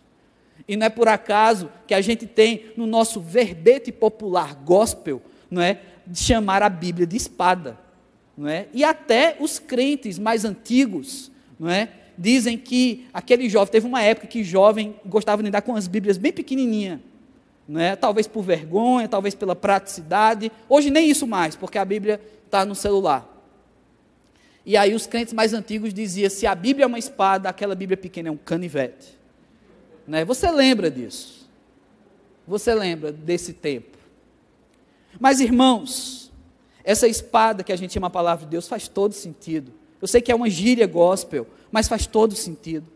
[0.69, 5.63] E não é por acaso que a gente tem no nosso verbete popular gospel, não
[5.63, 7.79] é, de chamar a Bíblia de espada,
[8.37, 8.67] não é?
[8.73, 14.27] E até os crentes mais antigos, não é, dizem que aquele jovem teve uma época
[14.27, 17.01] que jovem gostava de andar com as Bíblias bem pequenininha,
[17.69, 17.95] não é?
[17.95, 20.51] Talvez por vergonha, talvez pela praticidade.
[20.69, 23.33] Hoje nem isso mais, porque a Bíblia está no celular.
[24.65, 27.97] E aí os crentes mais antigos diziam: se a Bíblia é uma espada, aquela Bíblia
[27.97, 29.16] pequena é um canivete.
[30.07, 30.25] Né?
[30.25, 31.49] Você lembra disso?
[32.47, 33.97] Você lembra desse tempo?
[35.19, 36.31] Mas, irmãos,
[36.85, 39.73] essa espada que a gente chama a palavra de Deus faz todo sentido.
[40.01, 42.87] Eu sei que é uma gíria gospel, mas faz todo sentido.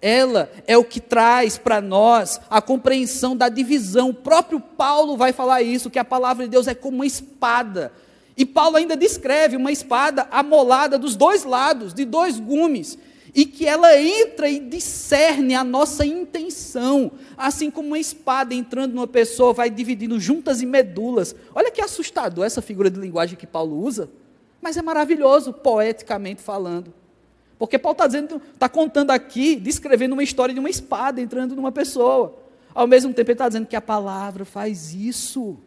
[0.00, 4.10] Ela é o que traz para nós a compreensão da divisão.
[4.10, 7.92] O próprio Paulo vai falar isso, que a palavra de Deus é como uma espada.
[8.36, 12.96] E Paulo ainda descreve uma espada amolada dos dois lados, de dois gumes,
[13.34, 19.06] e que ela entra e discerne a nossa intenção, assim como uma espada entrando numa
[19.06, 21.34] pessoa vai dividindo juntas e medulas.
[21.54, 24.08] Olha que assustador essa figura de linguagem que Paulo usa,
[24.60, 26.92] mas é maravilhoso, poeticamente falando.
[27.58, 31.72] Porque Paulo está dizendo, está contando aqui, descrevendo uma história de uma espada entrando numa
[31.72, 32.38] pessoa.
[32.74, 35.58] Ao mesmo tempo, ele está dizendo que a palavra faz isso.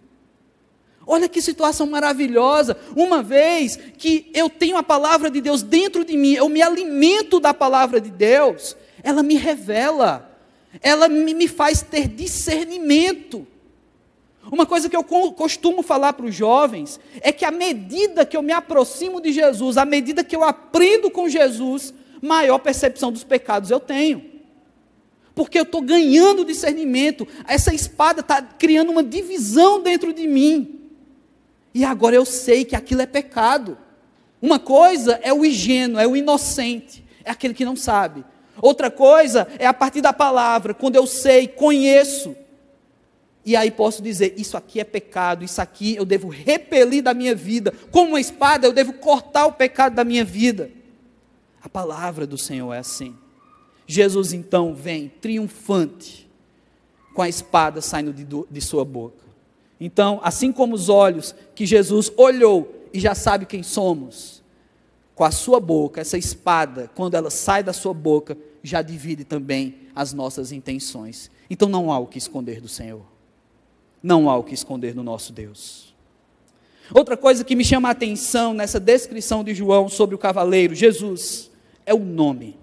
[1.05, 2.77] Olha que situação maravilhosa.
[2.95, 7.39] Uma vez que eu tenho a palavra de Deus dentro de mim, eu me alimento
[7.39, 10.39] da palavra de Deus, ela me revela,
[10.81, 13.47] ela me faz ter discernimento.
[14.51, 18.41] Uma coisa que eu costumo falar para os jovens é que à medida que eu
[18.41, 23.69] me aproximo de Jesus, à medida que eu aprendo com Jesus, maior percepção dos pecados
[23.69, 24.31] eu tenho.
[25.33, 30.80] Porque eu estou ganhando discernimento, essa espada está criando uma divisão dentro de mim.
[31.73, 33.77] E agora eu sei que aquilo é pecado.
[34.41, 38.25] Uma coisa é o ingênuo, é o inocente, é aquele que não sabe.
[38.61, 42.35] Outra coisa é a partir da palavra, quando eu sei, conheço,
[43.45, 47.35] e aí posso dizer: isso aqui é pecado, isso aqui eu devo repelir da minha
[47.35, 47.73] vida.
[47.91, 50.69] Com uma espada eu devo cortar o pecado da minha vida.
[51.61, 53.15] A palavra do Senhor é assim.
[53.87, 56.29] Jesus então vem triunfante,
[57.13, 59.20] com a espada saindo de, de sua boca.
[59.83, 64.43] Então, assim como os olhos que Jesus olhou e já sabe quem somos,
[65.15, 69.75] com a sua boca, essa espada, quando ela sai da sua boca, já divide também
[69.95, 71.31] as nossas intenções.
[71.49, 73.01] Então não há o que esconder do Senhor.
[74.03, 75.95] Não há o que esconder no nosso Deus.
[76.93, 81.49] Outra coisa que me chama a atenção nessa descrição de João sobre o cavaleiro, Jesus,
[81.87, 82.55] é o nome.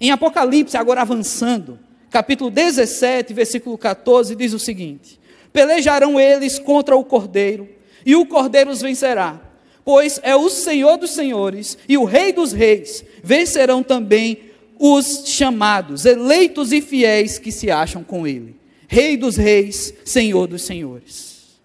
[0.00, 1.78] Em Apocalipse, agora avançando,
[2.10, 5.20] capítulo 17, versículo 14, diz o seguinte:
[5.56, 7.66] Pelejarão eles contra o cordeiro,
[8.04, 9.40] e o cordeiro os vencerá,
[9.86, 13.02] pois é o Senhor dos senhores e o Rei dos reis.
[13.24, 18.54] Vencerão também os chamados, eleitos e fiéis que se acham com ele.
[18.86, 21.58] Rei dos reis, Senhor dos senhores.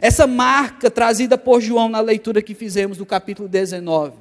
[0.00, 4.14] Essa marca trazida por João na leitura que fizemos do capítulo 19,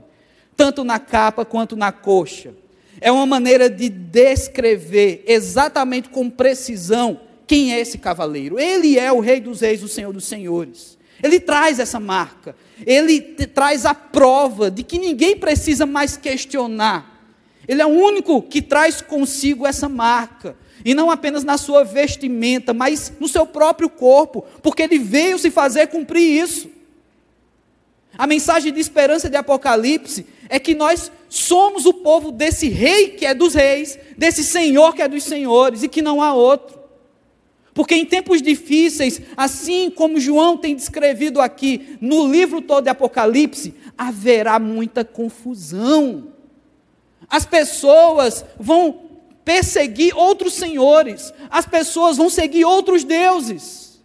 [0.57, 2.53] tanto na capa quanto na coxa,
[2.99, 8.59] é uma maneira de descrever exatamente com precisão quem é esse cavaleiro.
[8.59, 10.97] Ele é o Rei dos Reis, o Senhor dos Senhores.
[11.23, 12.55] Ele traz essa marca,
[12.85, 17.15] ele traz a prova de que ninguém precisa mais questionar.
[17.67, 22.73] Ele é o único que traz consigo essa marca e não apenas na sua vestimenta,
[22.73, 26.69] mas no seu próprio corpo, porque ele veio se fazer cumprir isso.
[28.17, 33.25] A mensagem de esperança de Apocalipse é que nós somos o povo desse rei que
[33.25, 36.84] é dos reis, desse senhor que é dos senhores e que não há outro.
[37.75, 43.75] Porque em tempos difíceis, assim como João tem descrevido aqui no livro todo de Apocalipse,
[43.97, 46.31] haverá muita confusão.
[47.29, 49.01] As pessoas vão
[49.43, 54.01] perseguir outros senhores, as pessoas vão seguir outros deuses.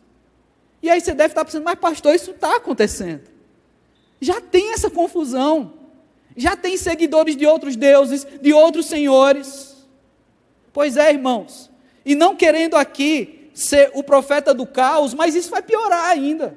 [0.82, 3.22] E aí você deve estar pensando, mas pastor, isso está acontecendo.
[4.20, 5.74] Já tem essa confusão,
[6.36, 9.76] já tem seguidores de outros deuses, de outros senhores.
[10.72, 11.70] Pois é, irmãos,
[12.04, 16.56] e não querendo aqui ser o profeta do caos, mas isso vai piorar ainda.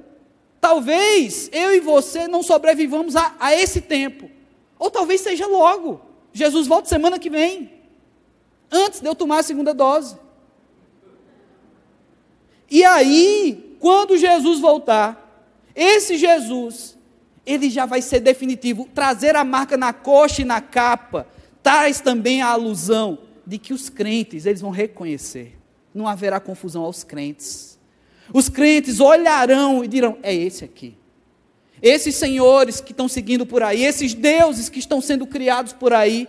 [0.62, 4.30] Talvez eu e você não sobrevivamos a, a esse tempo,
[4.80, 6.02] ou talvez seja logo.
[6.32, 7.72] Jesus volta semana que vem
[8.72, 10.18] antes de eu tomar a segunda dose.
[12.70, 15.24] E aí, quando Jesus voltar,
[15.76, 16.98] esse Jesus,
[17.46, 18.88] ele já vai ser definitivo.
[18.94, 21.28] Trazer a marca na coxa e na capa
[21.62, 25.58] traz também a alusão de que os crentes, eles vão reconhecer.
[25.94, 27.80] Não haverá confusão aos crentes.
[28.34, 30.98] Os crentes olharão e dirão: é esse aqui.
[31.82, 36.28] Esses senhores que estão seguindo por aí, esses deuses que estão sendo criados por aí,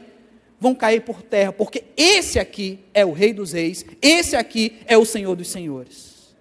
[0.59, 4.97] vão cair por terra, porque esse aqui é o Rei dos Reis, esse aqui é
[4.97, 6.35] o Senhor dos Senhores.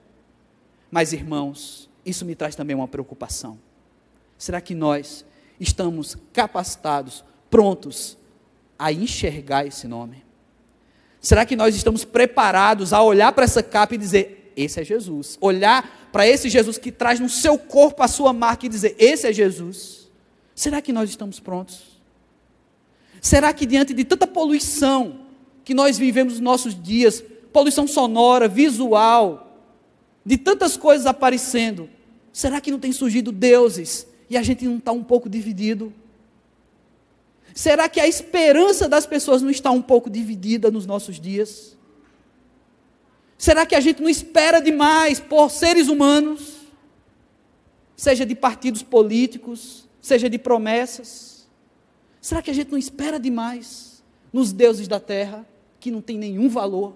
[0.89, 3.59] Mas, irmãos, isso me traz também uma preocupação.
[4.37, 5.25] Será que nós
[5.59, 8.17] estamos capacitados, prontos
[8.79, 10.22] a enxergar esse nome?
[11.23, 15.37] Será que nós estamos preparados a olhar para essa capa e dizer: Esse é Jesus?
[15.39, 19.25] Olhar para esse Jesus que traz no seu corpo a sua marca e dizer: Esse
[19.25, 20.11] é Jesus?
[20.53, 21.93] Será que nós estamos prontos?
[23.21, 25.21] Será que diante de tanta poluição
[25.63, 29.63] que nós vivemos nos nossos dias, poluição sonora, visual,
[30.25, 31.89] de tantas coisas aparecendo,
[32.33, 35.93] será que não tem surgido deuses e a gente não está um pouco dividido?
[37.53, 41.77] Será que a esperança das pessoas não está um pouco dividida nos nossos dias?
[43.37, 46.61] Será que a gente não espera demais por seres humanos?
[47.95, 51.47] Seja de partidos políticos, seja de promessas?
[52.19, 55.45] Será que a gente não espera demais nos deuses da terra,
[55.79, 56.95] que não tem nenhum valor?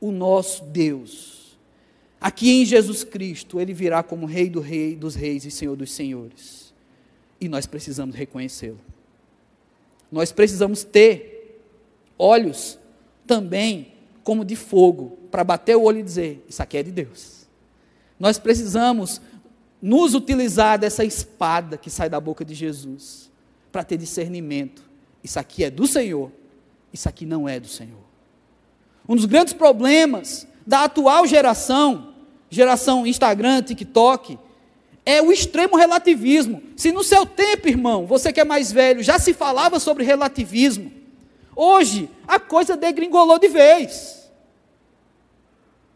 [0.00, 1.56] O nosso Deus,
[2.20, 5.92] aqui em Jesus Cristo, ele virá como Rei do Rei dos Reis e Senhor dos
[5.92, 6.65] Senhores
[7.40, 8.80] e nós precisamos reconhecê-lo.
[10.10, 11.62] Nós precisamos ter
[12.18, 12.78] olhos
[13.26, 17.46] também como de fogo para bater o olho e dizer: Isso aqui é de Deus.
[18.18, 19.20] Nós precisamos
[19.80, 23.30] nos utilizar dessa espada que sai da boca de Jesus
[23.70, 24.82] para ter discernimento.
[25.22, 26.32] Isso aqui é do Senhor,
[26.92, 28.06] isso aqui não é do Senhor.
[29.08, 32.14] Um dos grandes problemas da atual geração,
[32.50, 34.38] geração Instagram, TikTok,
[35.06, 36.60] é o extremo relativismo.
[36.76, 40.92] Se no seu tempo, irmão, você que é mais velho, já se falava sobre relativismo,
[41.54, 44.28] hoje a coisa degringolou de vez.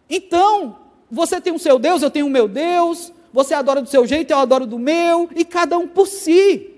[0.09, 0.79] Então,
[1.11, 4.31] você tem o seu Deus, eu tenho o meu Deus, você adora do seu jeito,
[4.31, 6.71] eu adoro do meu, e cada um por si.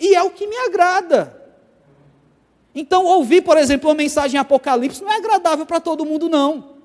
[0.00, 1.36] E é o que me agrada.
[2.74, 6.75] Então, ouvir, por exemplo, uma mensagem Apocalipse não é agradável para todo mundo, não.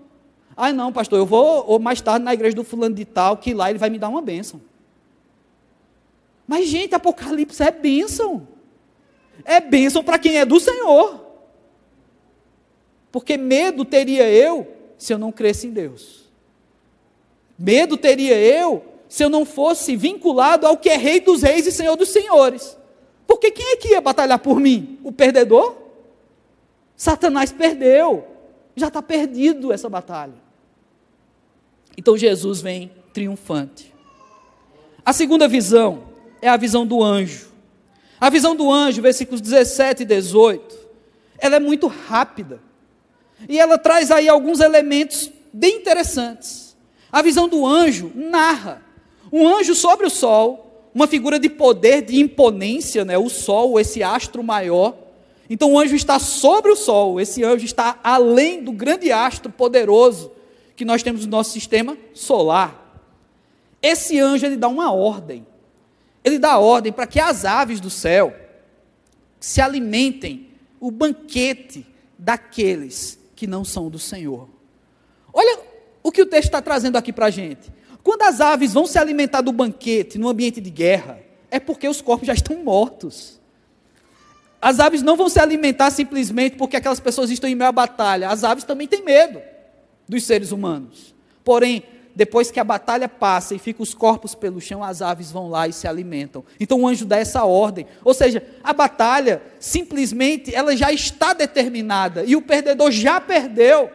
[0.55, 3.53] Ah, não, pastor, eu vou ou mais tarde na igreja do fulano de tal, que
[3.53, 4.61] lá ele vai me dar uma bênção.
[6.47, 8.47] Mas, gente, Apocalipse é bênção.
[9.45, 11.25] É bênção para quem é do Senhor.
[13.11, 16.29] Porque medo teria eu se eu não cresce em Deus.
[17.57, 21.71] Medo teria eu se eu não fosse vinculado ao que é Rei dos Reis e
[21.71, 22.77] Senhor dos Senhores.
[23.27, 24.99] Porque quem é que ia batalhar por mim?
[25.03, 25.75] O perdedor?
[26.95, 28.27] Satanás perdeu.
[28.76, 30.34] Já está perdido essa batalha.
[31.97, 33.93] Então Jesus vem triunfante.
[35.05, 36.03] A segunda visão
[36.41, 37.49] é a visão do anjo.
[38.19, 40.78] A visão do anjo, versículos 17 e 18,
[41.38, 42.61] ela é muito rápida.
[43.49, 46.78] E ela traz aí alguns elementos bem interessantes.
[47.11, 48.84] A visão do anjo narra
[49.32, 53.17] um anjo sobre o sol, uma figura de poder, de imponência, né?
[53.17, 54.95] o sol, esse astro maior.
[55.53, 60.31] Então o anjo está sobre o sol, esse anjo está além do grande astro poderoso
[60.77, 63.03] que nós temos no nosso sistema solar.
[63.81, 65.45] Esse anjo ele dá uma ordem.
[66.23, 68.33] Ele dá ordem para que as aves do céu
[69.41, 71.85] se alimentem o banquete
[72.17, 74.47] daqueles que não são do Senhor.
[75.33, 75.59] Olha
[76.01, 77.69] o que o texto está trazendo aqui para a gente.
[78.01, 81.99] Quando as aves vão se alimentar do banquete no ambiente de guerra, é porque os
[82.01, 83.40] corpos já estão mortos.
[84.62, 88.30] As aves não vão se alimentar simplesmente porque aquelas pessoas estão em meio à batalha.
[88.30, 89.41] As aves também têm medo
[90.07, 91.16] dos seres humanos.
[91.43, 91.84] Porém,
[92.16, 95.68] depois que a batalha passa e fica os corpos pelo chão, as aves vão lá
[95.68, 96.43] e se alimentam.
[96.59, 97.88] Então o anjo dá essa ordem.
[98.03, 103.89] Ou seja, a batalha simplesmente ela já está determinada e o perdedor já perdeu.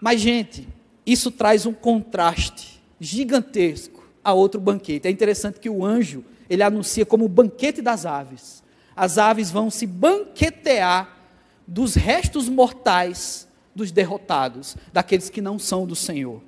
[0.00, 0.66] Mas gente,
[1.06, 5.06] isso traz um contraste gigantesco a outro banquete.
[5.06, 8.59] É interessante que o anjo, ele anuncia como o banquete das aves.
[9.00, 11.16] As aves vão se banquetear
[11.66, 16.42] dos restos mortais dos derrotados, daqueles que não são do Senhor.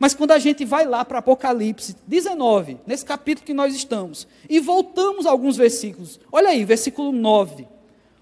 [0.00, 4.58] Mas quando a gente vai lá para Apocalipse 19, nesse capítulo que nós estamos, e
[4.58, 7.68] voltamos alguns versículos, olha aí, versículo 9.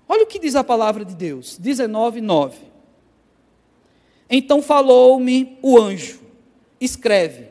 [0.06, 2.58] Olha o que diz a palavra de Deus, 19, 9.
[4.28, 6.20] Então falou-me o anjo,
[6.78, 7.46] escreve: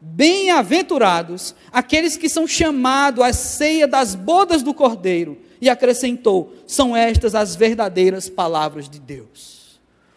[0.00, 5.46] Bem-aventurados aqueles que são chamados à ceia das bodas do Cordeiro.
[5.60, 9.58] E acrescentou: São estas as verdadeiras palavras de Deus.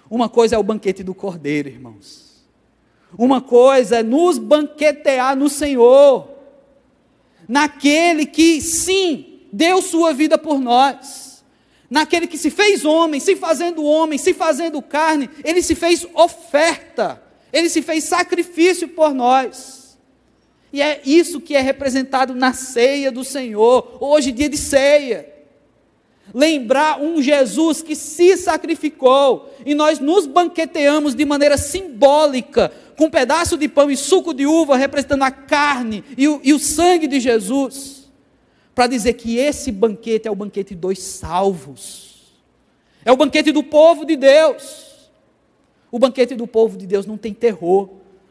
[0.09, 2.31] Uma coisa é o banquete do cordeiro, irmãos.
[3.17, 6.29] Uma coisa é nos banquetear no Senhor,
[7.47, 11.43] naquele que, sim, deu sua vida por nós,
[11.89, 17.21] naquele que se fez homem, se fazendo homem, se fazendo carne, ele se fez oferta,
[17.51, 19.97] ele se fez sacrifício por nós.
[20.73, 25.30] E é isso que é representado na ceia do Senhor, hoje, dia de ceia
[26.33, 33.09] lembrar um Jesus que se sacrificou e nós nos banqueteamos de maneira simbólica, com um
[33.09, 37.07] pedaço de pão e suco de uva representando a carne e o, e o sangue
[37.07, 38.09] de Jesus,
[38.73, 42.33] para dizer que esse banquete é o banquete dos salvos,
[43.03, 44.91] é o banquete do povo de Deus.
[45.91, 47.89] O banquete do povo de Deus não tem terror.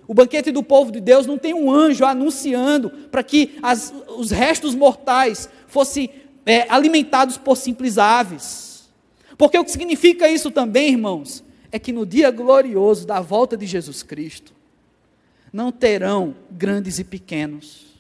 [0.08, 4.30] O banquete do povo de Deus não tem um anjo anunciando para que as, os
[4.30, 6.10] restos mortais fossem
[6.44, 8.90] é, alimentados por simples aves.
[9.36, 13.66] Porque o que significa isso também, irmãos, é que no dia glorioso da volta de
[13.66, 14.52] Jesus Cristo,
[15.52, 17.90] não terão grandes e pequenos.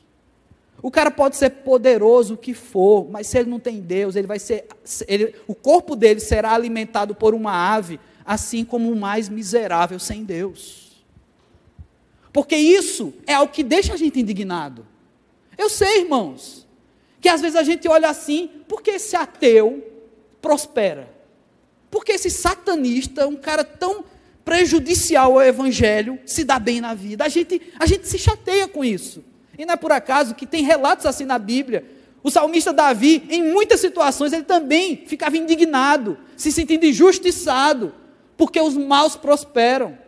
[0.82, 4.26] O cara pode ser poderoso o que for, mas se ele não tem Deus, ele
[4.26, 4.66] vai ser,
[5.06, 10.24] ele, o corpo dele será alimentado por uma ave, assim como o mais miserável sem
[10.24, 11.04] Deus.
[12.32, 14.86] Porque isso é o que deixa a gente indignado.
[15.58, 16.66] Eu sei, irmãos,
[17.20, 19.86] que às vezes a gente olha assim, porque esse ateu
[20.40, 21.08] prospera?
[21.90, 24.04] Porque esse satanista, um cara tão
[24.44, 27.24] prejudicial ao evangelho, se dá bem na vida.
[27.24, 29.22] A gente, a gente se chateia com isso.
[29.58, 31.84] E não é por acaso que tem relatos assim na Bíblia.
[32.22, 37.94] O salmista Davi, em muitas situações, ele também ficava indignado, se sentindo injustiçado,
[38.36, 39.98] porque os maus prosperam.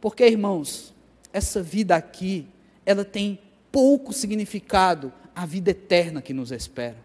[0.00, 0.94] Porque, irmãos,
[1.32, 2.46] essa vida aqui,
[2.86, 3.38] ela tem
[3.70, 6.98] pouco significado à vida eterna que nos espera.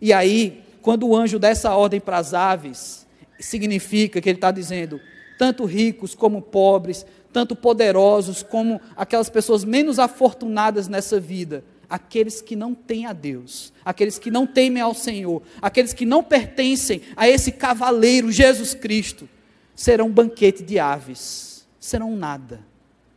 [0.00, 3.06] E aí, quando o anjo dá essa ordem para as aves,
[3.38, 5.00] significa que ele está dizendo:
[5.38, 12.56] tanto ricos como pobres, tanto poderosos como aquelas pessoas menos afortunadas nessa vida, aqueles que
[12.56, 17.28] não têm a Deus, aqueles que não temem ao Senhor, aqueles que não pertencem a
[17.28, 19.28] esse cavaleiro Jesus Cristo,
[19.72, 22.60] serão banquete de aves, serão nada,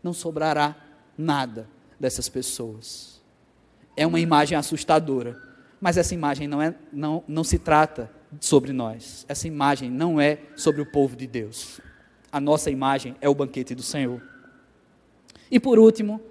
[0.04, 0.76] não sobrará
[1.18, 1.68] nada
[2.00, 3.17] dessas pessoas.
[3.98, 5.38] É uma imagem assustadora,
[5.82, 10.40] mas essa imagem não, é, não, não se trata sobre nós, essa imagem não é
[10.56, 11.82] sobre o povo de Deus.
[12.32, 14.22] A nossa imagem é o banquete do Senhor.
[15.50, 16.22] E por último,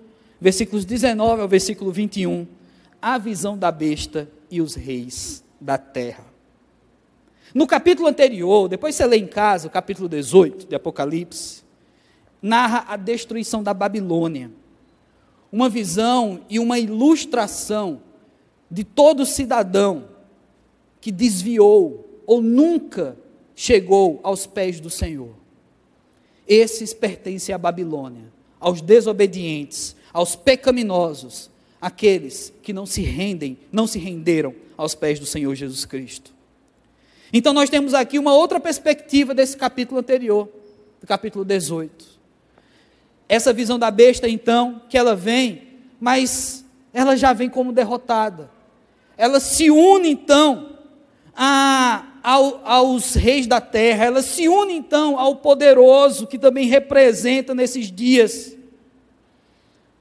[0.40, 2.46] versículos 19 ao versículo 21,
[3.00, 6.24] a visão da besta e os reis da terra.
[7.54, 11.62] No capítulo anterior, depois você lê em casa, o capítulo 18 de Apocalipse,
[12.42, 14.50] narra a destruição da Babilônia.
[15.56, 18.02] Uma visão e uma ilustração
[18.70, 20.06] de todo cidadão
[21.00, 23.16] que desviou ou nunca
[23.54, 25.30] chegou aos pés do Senhor.
[26.46, 28.30] Esses pertencem à Babilônia,
[28.60, 31.50] aos desobedientes, aos pecaminosos,
[31.80, 36.34] aqueles que não se rendem, não se renderam aos pés do Senhor Jesus Cristo.
[37.32, 40.50] Então nós temos aqui uma outra perspectiva desse capítulo anterior,
[41.00, 42.15] do capítulo 18.
[43.28, 45.62] Essa visão da besta, então, que ela vem,
[46.00, 48.50] mas ela já vem como derrotada.
[49.16, 50.78] Ela se une, então,
[51.34, 57.54] a, ao, aos reis da terra, ela se une, então, ao poderoso que também representa
[57.54, 58.56] nesses dias.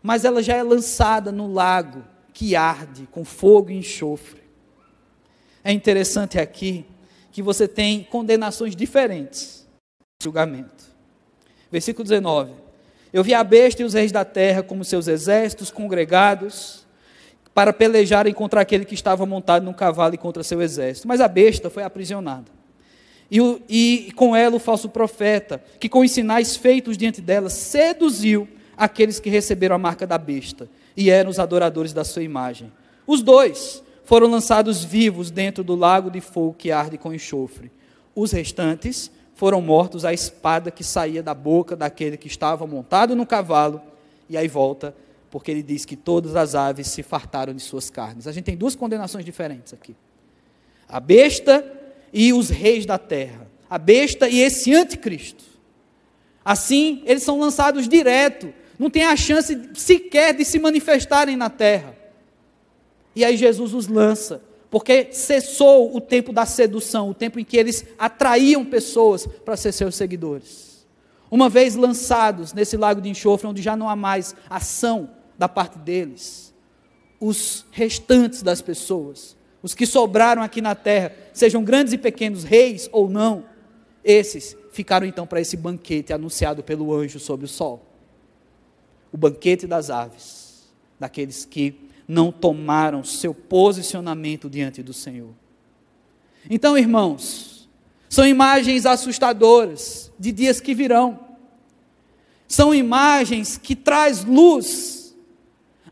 [0.03, 2.03] Mas ela já é lançada no lago
[2.33, 4.41] que arde com fogo e enxofre.
[5.63, 6.85] É interessante aqui
[7.31, 9.65] que você tem condenações diferentes
[10.25, 10.85] julgamento.
[11.71, 12.51] Versículo 19.
[13.15, 16.85] Eu vi a besta e os reis da terra como seus exércitos congregados
[17.53, 21.07] para pelejarem contra aquele que estava montado num cavalo e contra seu exército.
[21.07, 22.51] Mas a besta foi aprisionada.
[23.31, 27.49] E, o, e com ela o falso profeta, que com os sinais feitos diante dela,
[27.49, 32.69] seduziu aqueles que receberam a marca da besta e eram os adoradores da sua imagem.
[33.07, 37.71] Os dois foram lançados vivos dentro do lago de fogo que arde com enxofre.
[38.13, 43.25] Os restantes foram mortos à espada que saía da boca daquele que estava montado no
[43.25, 43.81] cavalo,
[44.27, 44.95] e aí volta
[45.35, 48.25] porque ele diz que todas as aves se fartaram de suas carnes.
[48.25, 49.93] A gente tem duas condenações diferentes aqui:
[50.87, 51.61] a besta
[52.13, 55.43] e os reis da terra, a besta e esse anticristo.
[56.45, 61.97] Assim, eles são lançados direto, não tem a chance sequer de se manifestarem na terra.
[63.13, 64.41] E aí Jesus os lança,
[64.75, 69.71] porque cessou o tempo da sedução, o tempo em que eles atraíam pessoas para ser
[69.71, 70.85] seus seguidores.
[71.31, 75.79] Uma vez lançados nesse lago de enxofre, onde já não há mais ação da parte
[75.79, 76.53] deles.
[77.21, 82.89] Os restantes das pessoas, os que sobraram aqui na terra, sejam grandes e pequenos, reis
[82.91, 83.45] ou não,
[84.03, 87.81] esses ficaram então para esse banquete anunciado pelo anjo sobre o sol.
[89.09, 90.67] O banquete das aves,
[90.99, 95.31] daqueles que não tomaram seu posicionamento diante do Senhor.
[96.49, 97.67] Então, irmãos,
[98.09, 101.19] são imagens assustadoras de dias que virão.
[102.47, 105.15] São imagens que traz luz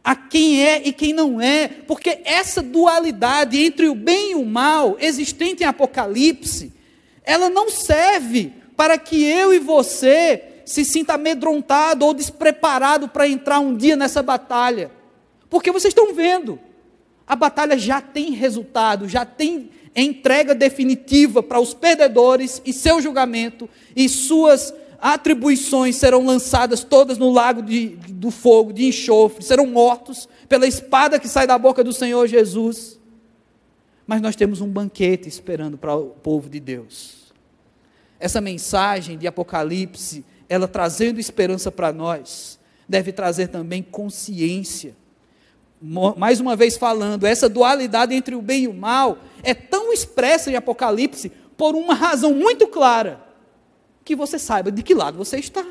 [0.03, 4.45] a quem é e quem não é, porque essa dualidade entre o bem e o
[4.45, 6.73] mal existente em Apocalipse,
[7.23, 13.59] ela não serve para que eu e você se sinta amedrontado ou despreparado para entrar
[13.59, 14.91] um dia nessa batalha.
[15.53, 16.59] Porque vocês estão vendo,
[17.27, 23.69] a batalha já tem resultado, já tem entrega definitiva para os perdedores e seu julgamento
[23.95, 30.27] e suas atribuições serão lançadas todas no lago de, do fogo, de enxofre, serão mortos
[30.49, 32.99] pela espada que sai da boca do Senhor Jesus.
[34.07, 37.31] Mas nós temos um banquete esperando para o povo de Deus.
[38.19, 42.57] Essa mensagem de Apocalipse, ela trazendo esperança para nós,
[42.89, 44.95] deve trazer também consciência
[46.15, 50.49] mais uma vez falando, essa dualidade entre o bem e o mal é tão expressa
[50.49, 53.21] em Apocalipse por uma razão muito clara,
[54.05, 55.65] que você saiba de que lado você está.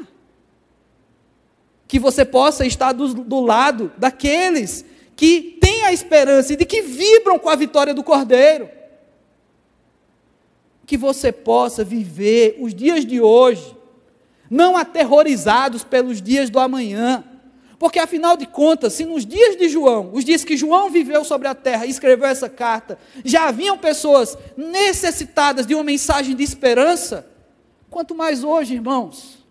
[1.88, 4.84] Que você possa estar do, do lado daqueles
[5.16, 8.68] que têm a esperança e de que vibram com a vitória do Cordeiro.
[10.84, 13.74] Que você possa viver os dias de hoje,
[14.50, 17.24] não aterrorizados pelos dias do amanhã,
[17.82, 21.48] porque afinal de contas, se nos dias de João, os dias que João viveu sobre
[21.48, 27.26] a terra e escreveu essa carta, já haviam pessoas necessitadas de uma mensagem de esperança,
[27.90, 29.44] quanto mais hoje, irmãos,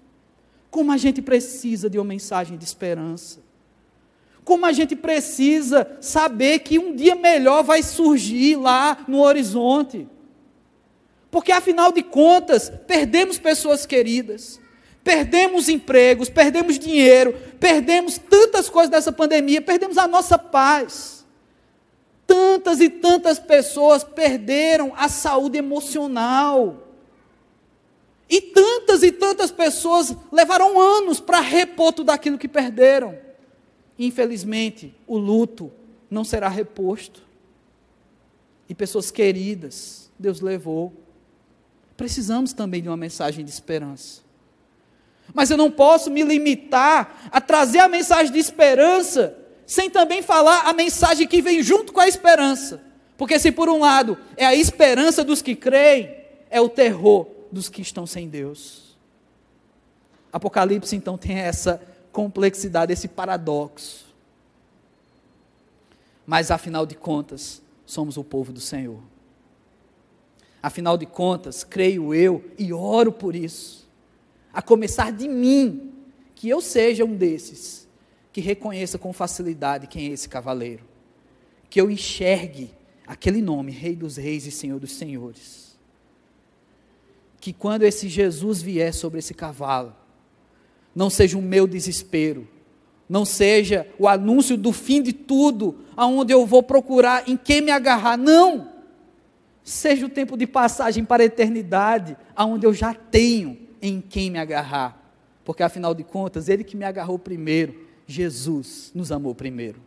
[0.70, 3.42] como a gente precisa de uma mensagem de esperança.
[4.46, 10.08] Como a gente precisa saber que um dia melhor vai surgir lá no horizonte.
[11.30, 14.58] Porque afinal de contas, perdemos pessoas queridas,
[15.04, 21.26] Perdemos empregos, perdemos dinheiro, perdemos tantas coisas dessa pandemia, perdemos a nossa paz.
[22.28, 26.88] Tantas e tantas pessoas perderam a saúde emocional.
[28.30, 33.18] E tantas e tantas pessoas levaram anos para repor tudo aquilo que perderam.
[33.98, 35.72] Infelizmente, o luto
[36.10, 37.24] não será reposto.
[38.70, 40.94] E pessoas queridas, Deus levou.
[41.98, 44.22] Precisamos também de uma mensagem de esperança.
[45.34, 50.68] Mas eu não posso me limitar a trazer a mensagem de esperança sem também falar
[50.68, 52.82] a mensagem que vem junto com a esperança.
[53.18, 56.14] Porque se por um lado é a esperança dos que creem,
[56.50, 58.98] é o terror dos que estão sem Deus.
[60.34, 64.06] Apocalipse então tem essa complexidade, esse paradoxo.
[66.26, 69.00] Mas afinal de contas, somos o povo do Senhor.
[70.62, 73.81] Afinal de contas, creio eu e oro por isso
[74.54, 75.92] a começar de mim,
[76.36, 77.88] que eu seja um desses
[78.34, 80.84] que reconheça com facilidade quem é esse cavaleiro,
[81.70, 82.72] que eu enxergue
[83.06, 85.78] aquele nome, Rei dos Reis e Senhor dos Senhores.
[87.40, 89.96] Que quando esse Jesus vier sobre esse cavalo,
[90.96, 92.48] não seja o meu desespero,
[93.10, 97.72] não seja o anúncio do fim de tudo, aonde eu vou procurar em quem me
[97.72, 98.72] agarrar, não.
[99.64, 104.40] Seja o tempo de passagem para a eternidade, aonde eu já tenho em quem me
[104.40, 104.98] agarrar,
[105.44, 109.82] porque afinal de contas, Ele que me agarrou primeiro, Jesus nos amou primeiro.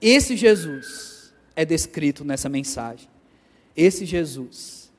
[0.00, 3.08] Esse Jesus é descrito nessa mensagem.
[3.76, 4.92] Esse Jesus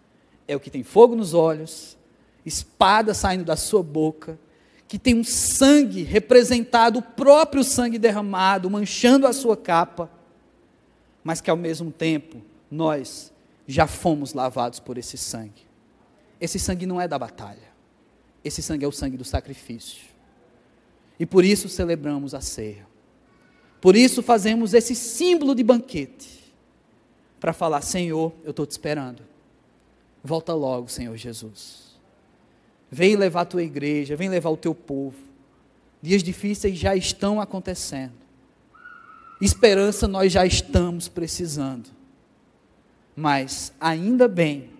[0.48, 1.98] é o que tem fogo nos olhos,
[2.46, 4.40] espada saindo da sua boca,
[4.88, 10.10] que tem um sangue representado, o próprio sangue derramado, manchando a sua capa,
[11.24, 13.32] mas que ao mesmo tempo nós
[13.68, 15.64] já fomos lavados por esse sangue.
[16.44, 17.72] Esse sangue não é da batalha.
[18.44, 20.04] Esse sangue é o sangue do sacrifício.
[21.18, 22.86] E por isso celebramos a ceia.
[23.80, 26.54] Por isso fazemos esse símbolo de banquete.
[27.40, 29.24] Para falar, Senhor, eu estou te esperando.
[30.22, 31.98] Volta logo, Senhor Jesus.
[32.92, 35.16] Vem levar a tua igreja, vem levar o teu povo.
[36.02, 38.12] Dias difíceis já estão acontecendo.
[39.40, 41.90] Esperança nós já estamos precisando.
[43.16, 44.74] Mas ainda bem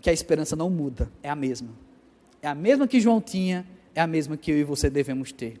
[0.00, 1.70] que a esperança não muda, é a mesma.
[2.40, 5.60] É a mesma que João tinha, é a mesma que eu e você devemos ter.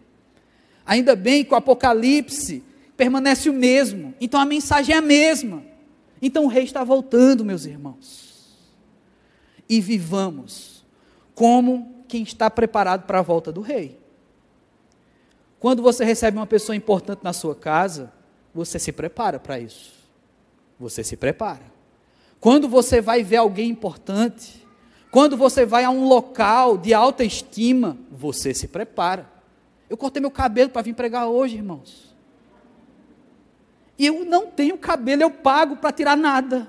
[0.86, 2.62] Ainda bem que o Apocalipse
[2.96, 5.62] permanece o mesmo, então a mensagem é a mesma.
[6.20, 8.56] Então o rei está voltando, meus irmãos.
[9.68, 10.84] E vivamos
[11.34, 13.98] como quem está preparado para a volta do rei.
[15.60, 18.12] Quando você recebe uma pessoa importante na sua casa,
[18.54, 19.92] você se prepara para isso.
[20.78, 21.77] Você se prepara.
[22.40, 24.66] Quando você vai ver alguém importante,
[25.10, 29.28] quando você vai a um local de alta estima, você se prepara.
[29.88, 32.14] Eu cortei meu cabelo para vir pregar hoje, irmãos.
[33.98, 36.68] E eu não tenho cabelo, eu pago para tirar nada.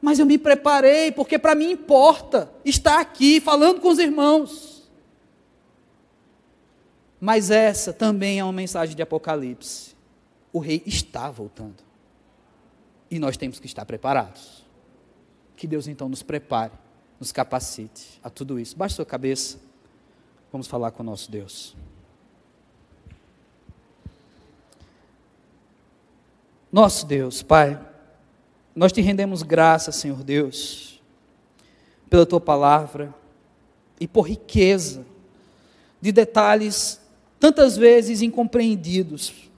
[0.00, 4.90] Mas eu me preparei, porque para mim importa estar aqui falando com os irmãos.
[7.20, 9.94] Mas essa também é uma mensagem de Apocalipse.
[10.52, 11.89] O rei está voltando.
[13.10, 14.64] E nós temos que estar preparados.
[15.56, 16.72] Que Deus então nos prepare,
[17.18, 18.76] nos capacite a tudo isso.
[18.76, 19.58] Baixe sua cabeça.
[20.52, 21.76] Vamos falar com o nosso Deus.
[26.72, 27.78] Nosso Deus, Pai,
[28.74, 31.02] nós te rendemos graça, Senhor Deus,
[32.08, 33.12] pela tua palavra
[33.98, 35.04] e por riqueza
[36.00, 37.00] de detalhes
[37.40, 39.50] tantas vezes incompreendidos,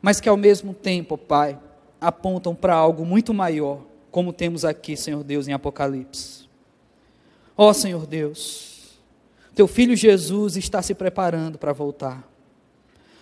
[0.00, 1.58] mas que ao mesmo tempo, Pai,
[2.00, 3.80] apontam para algo muito maior,
[4.10, 6.48] como temos aqui, Senhor Deus, em Apocalipse.
[7.56, 8.98] Ó oh, Senhor Deus,
[9.54, 12.28] teu filho Jesus está se preparando para voltar.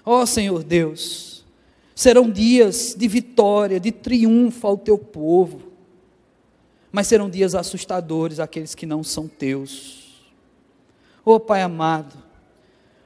[0.05, 1.45] Ó oh, Senhor Deus,
[1.95, 5.73] serão dias de vitória, de triunfo ao teu povo,
[6.93, 10.27] mas serão dias assustadores àqueles que não são teus.
[11.25, 12.15] Ó oh, Pai amado,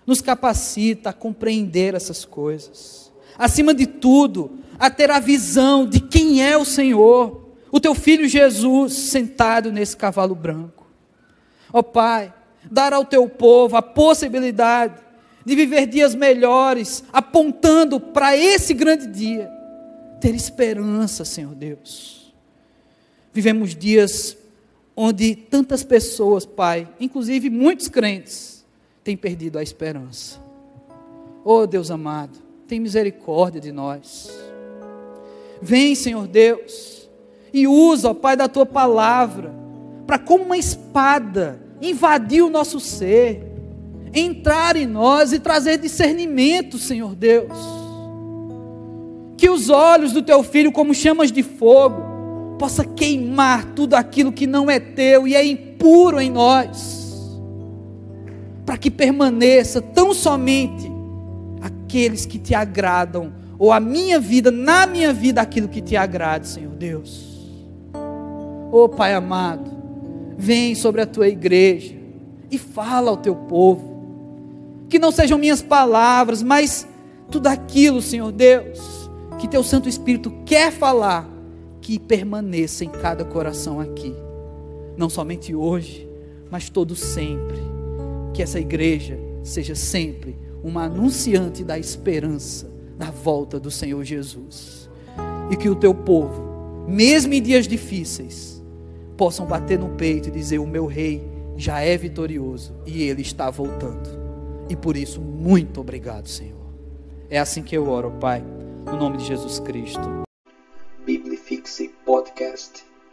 [0.04, 6.42] nos capacita a compreender essas coisas, acima de tudo, a ter a visão de quem
[6.42, 10.86] é o Senhor, o teu filho Jesus sentado nesse cavalo branco.
[11.70, 12.32] Ó oh, Pai,
[12.70, 14.94] dar ao teu povo a possibilidade
[15.44, 19.50] de viver dias melhores, apontando para esse grande dia,
[20.18, 22.32] ter esperança, Senhor Deus.
[23.34, 24.36] Vivemos dias
[24.96, 28.64] onde tantas pessoas, Pai, inclusive muitos crentes,
[29.04, 30.40] têm perdido a esperança.
[31.44, 34.49] Oh Deus amado, tem misericórdia de nós.
[35.62, 37.08] Vem, Senhor Deus,
[37.52, 39.52] e usa, ó Pai, da tua palavra,
[40.06, 43.46] para como uma espada invadir o nosso ser,
[44.12, 47.56] entrar em nós e trazer discernimento, Senhor Deus.
[49.36, 54.46] Que os olhos do teu filho, como chamas de fogo, possa queimar tudo aquilo que
[54.46, 57.38] não é teu e é impuro em nós,
[58.66, 60.90] para que permaneça tão somente
[61.62, 66.48] aqueles que te agradam, ou a minha vida, na minha vida, aquilo que te agrade,
[66.48, 67.28] Senhor Deus.
[68.72, 69.70] Oh Pai amado,
[70.38, 71.94] vem sobre a tua igreja
[72.50, 73.90] e fala ao teu povo
[74.88, 76.88] que não sejam minhas palavras, mas
[77.30, 81.28] tudo aquilo, Senhor Deus, que teu Santo Espírito quer falar,
[81.82, 84.14] que permaneça em cada coração aqui,
[84.96, 86.08] não somente hoje,
[86.50, 87.58] mas todo sempre.
[88.32, 90.34] Que essa igreja seja sempre
[90.64, 92.69] uma anunciante da esperança
[93.00, 94.90] da volta do Senhor Jesus.
[95.50, 98.62] E que o teu povo, mesmo em dias difíceis,
[99.16, 101.26] possam bater no peito e dizer: O meu rei
[101.56, 104.20] já é vitorioso e ele está voltando.
[104.68, 106.60] E por isso, muito obrigado, Senhor.
[107.30, 108.44] É assim que eu oro, Pai,
[108.84, 110.22] no nome de Jesus Cristo.
[111.04, 112.89] Biblifixe Podcast.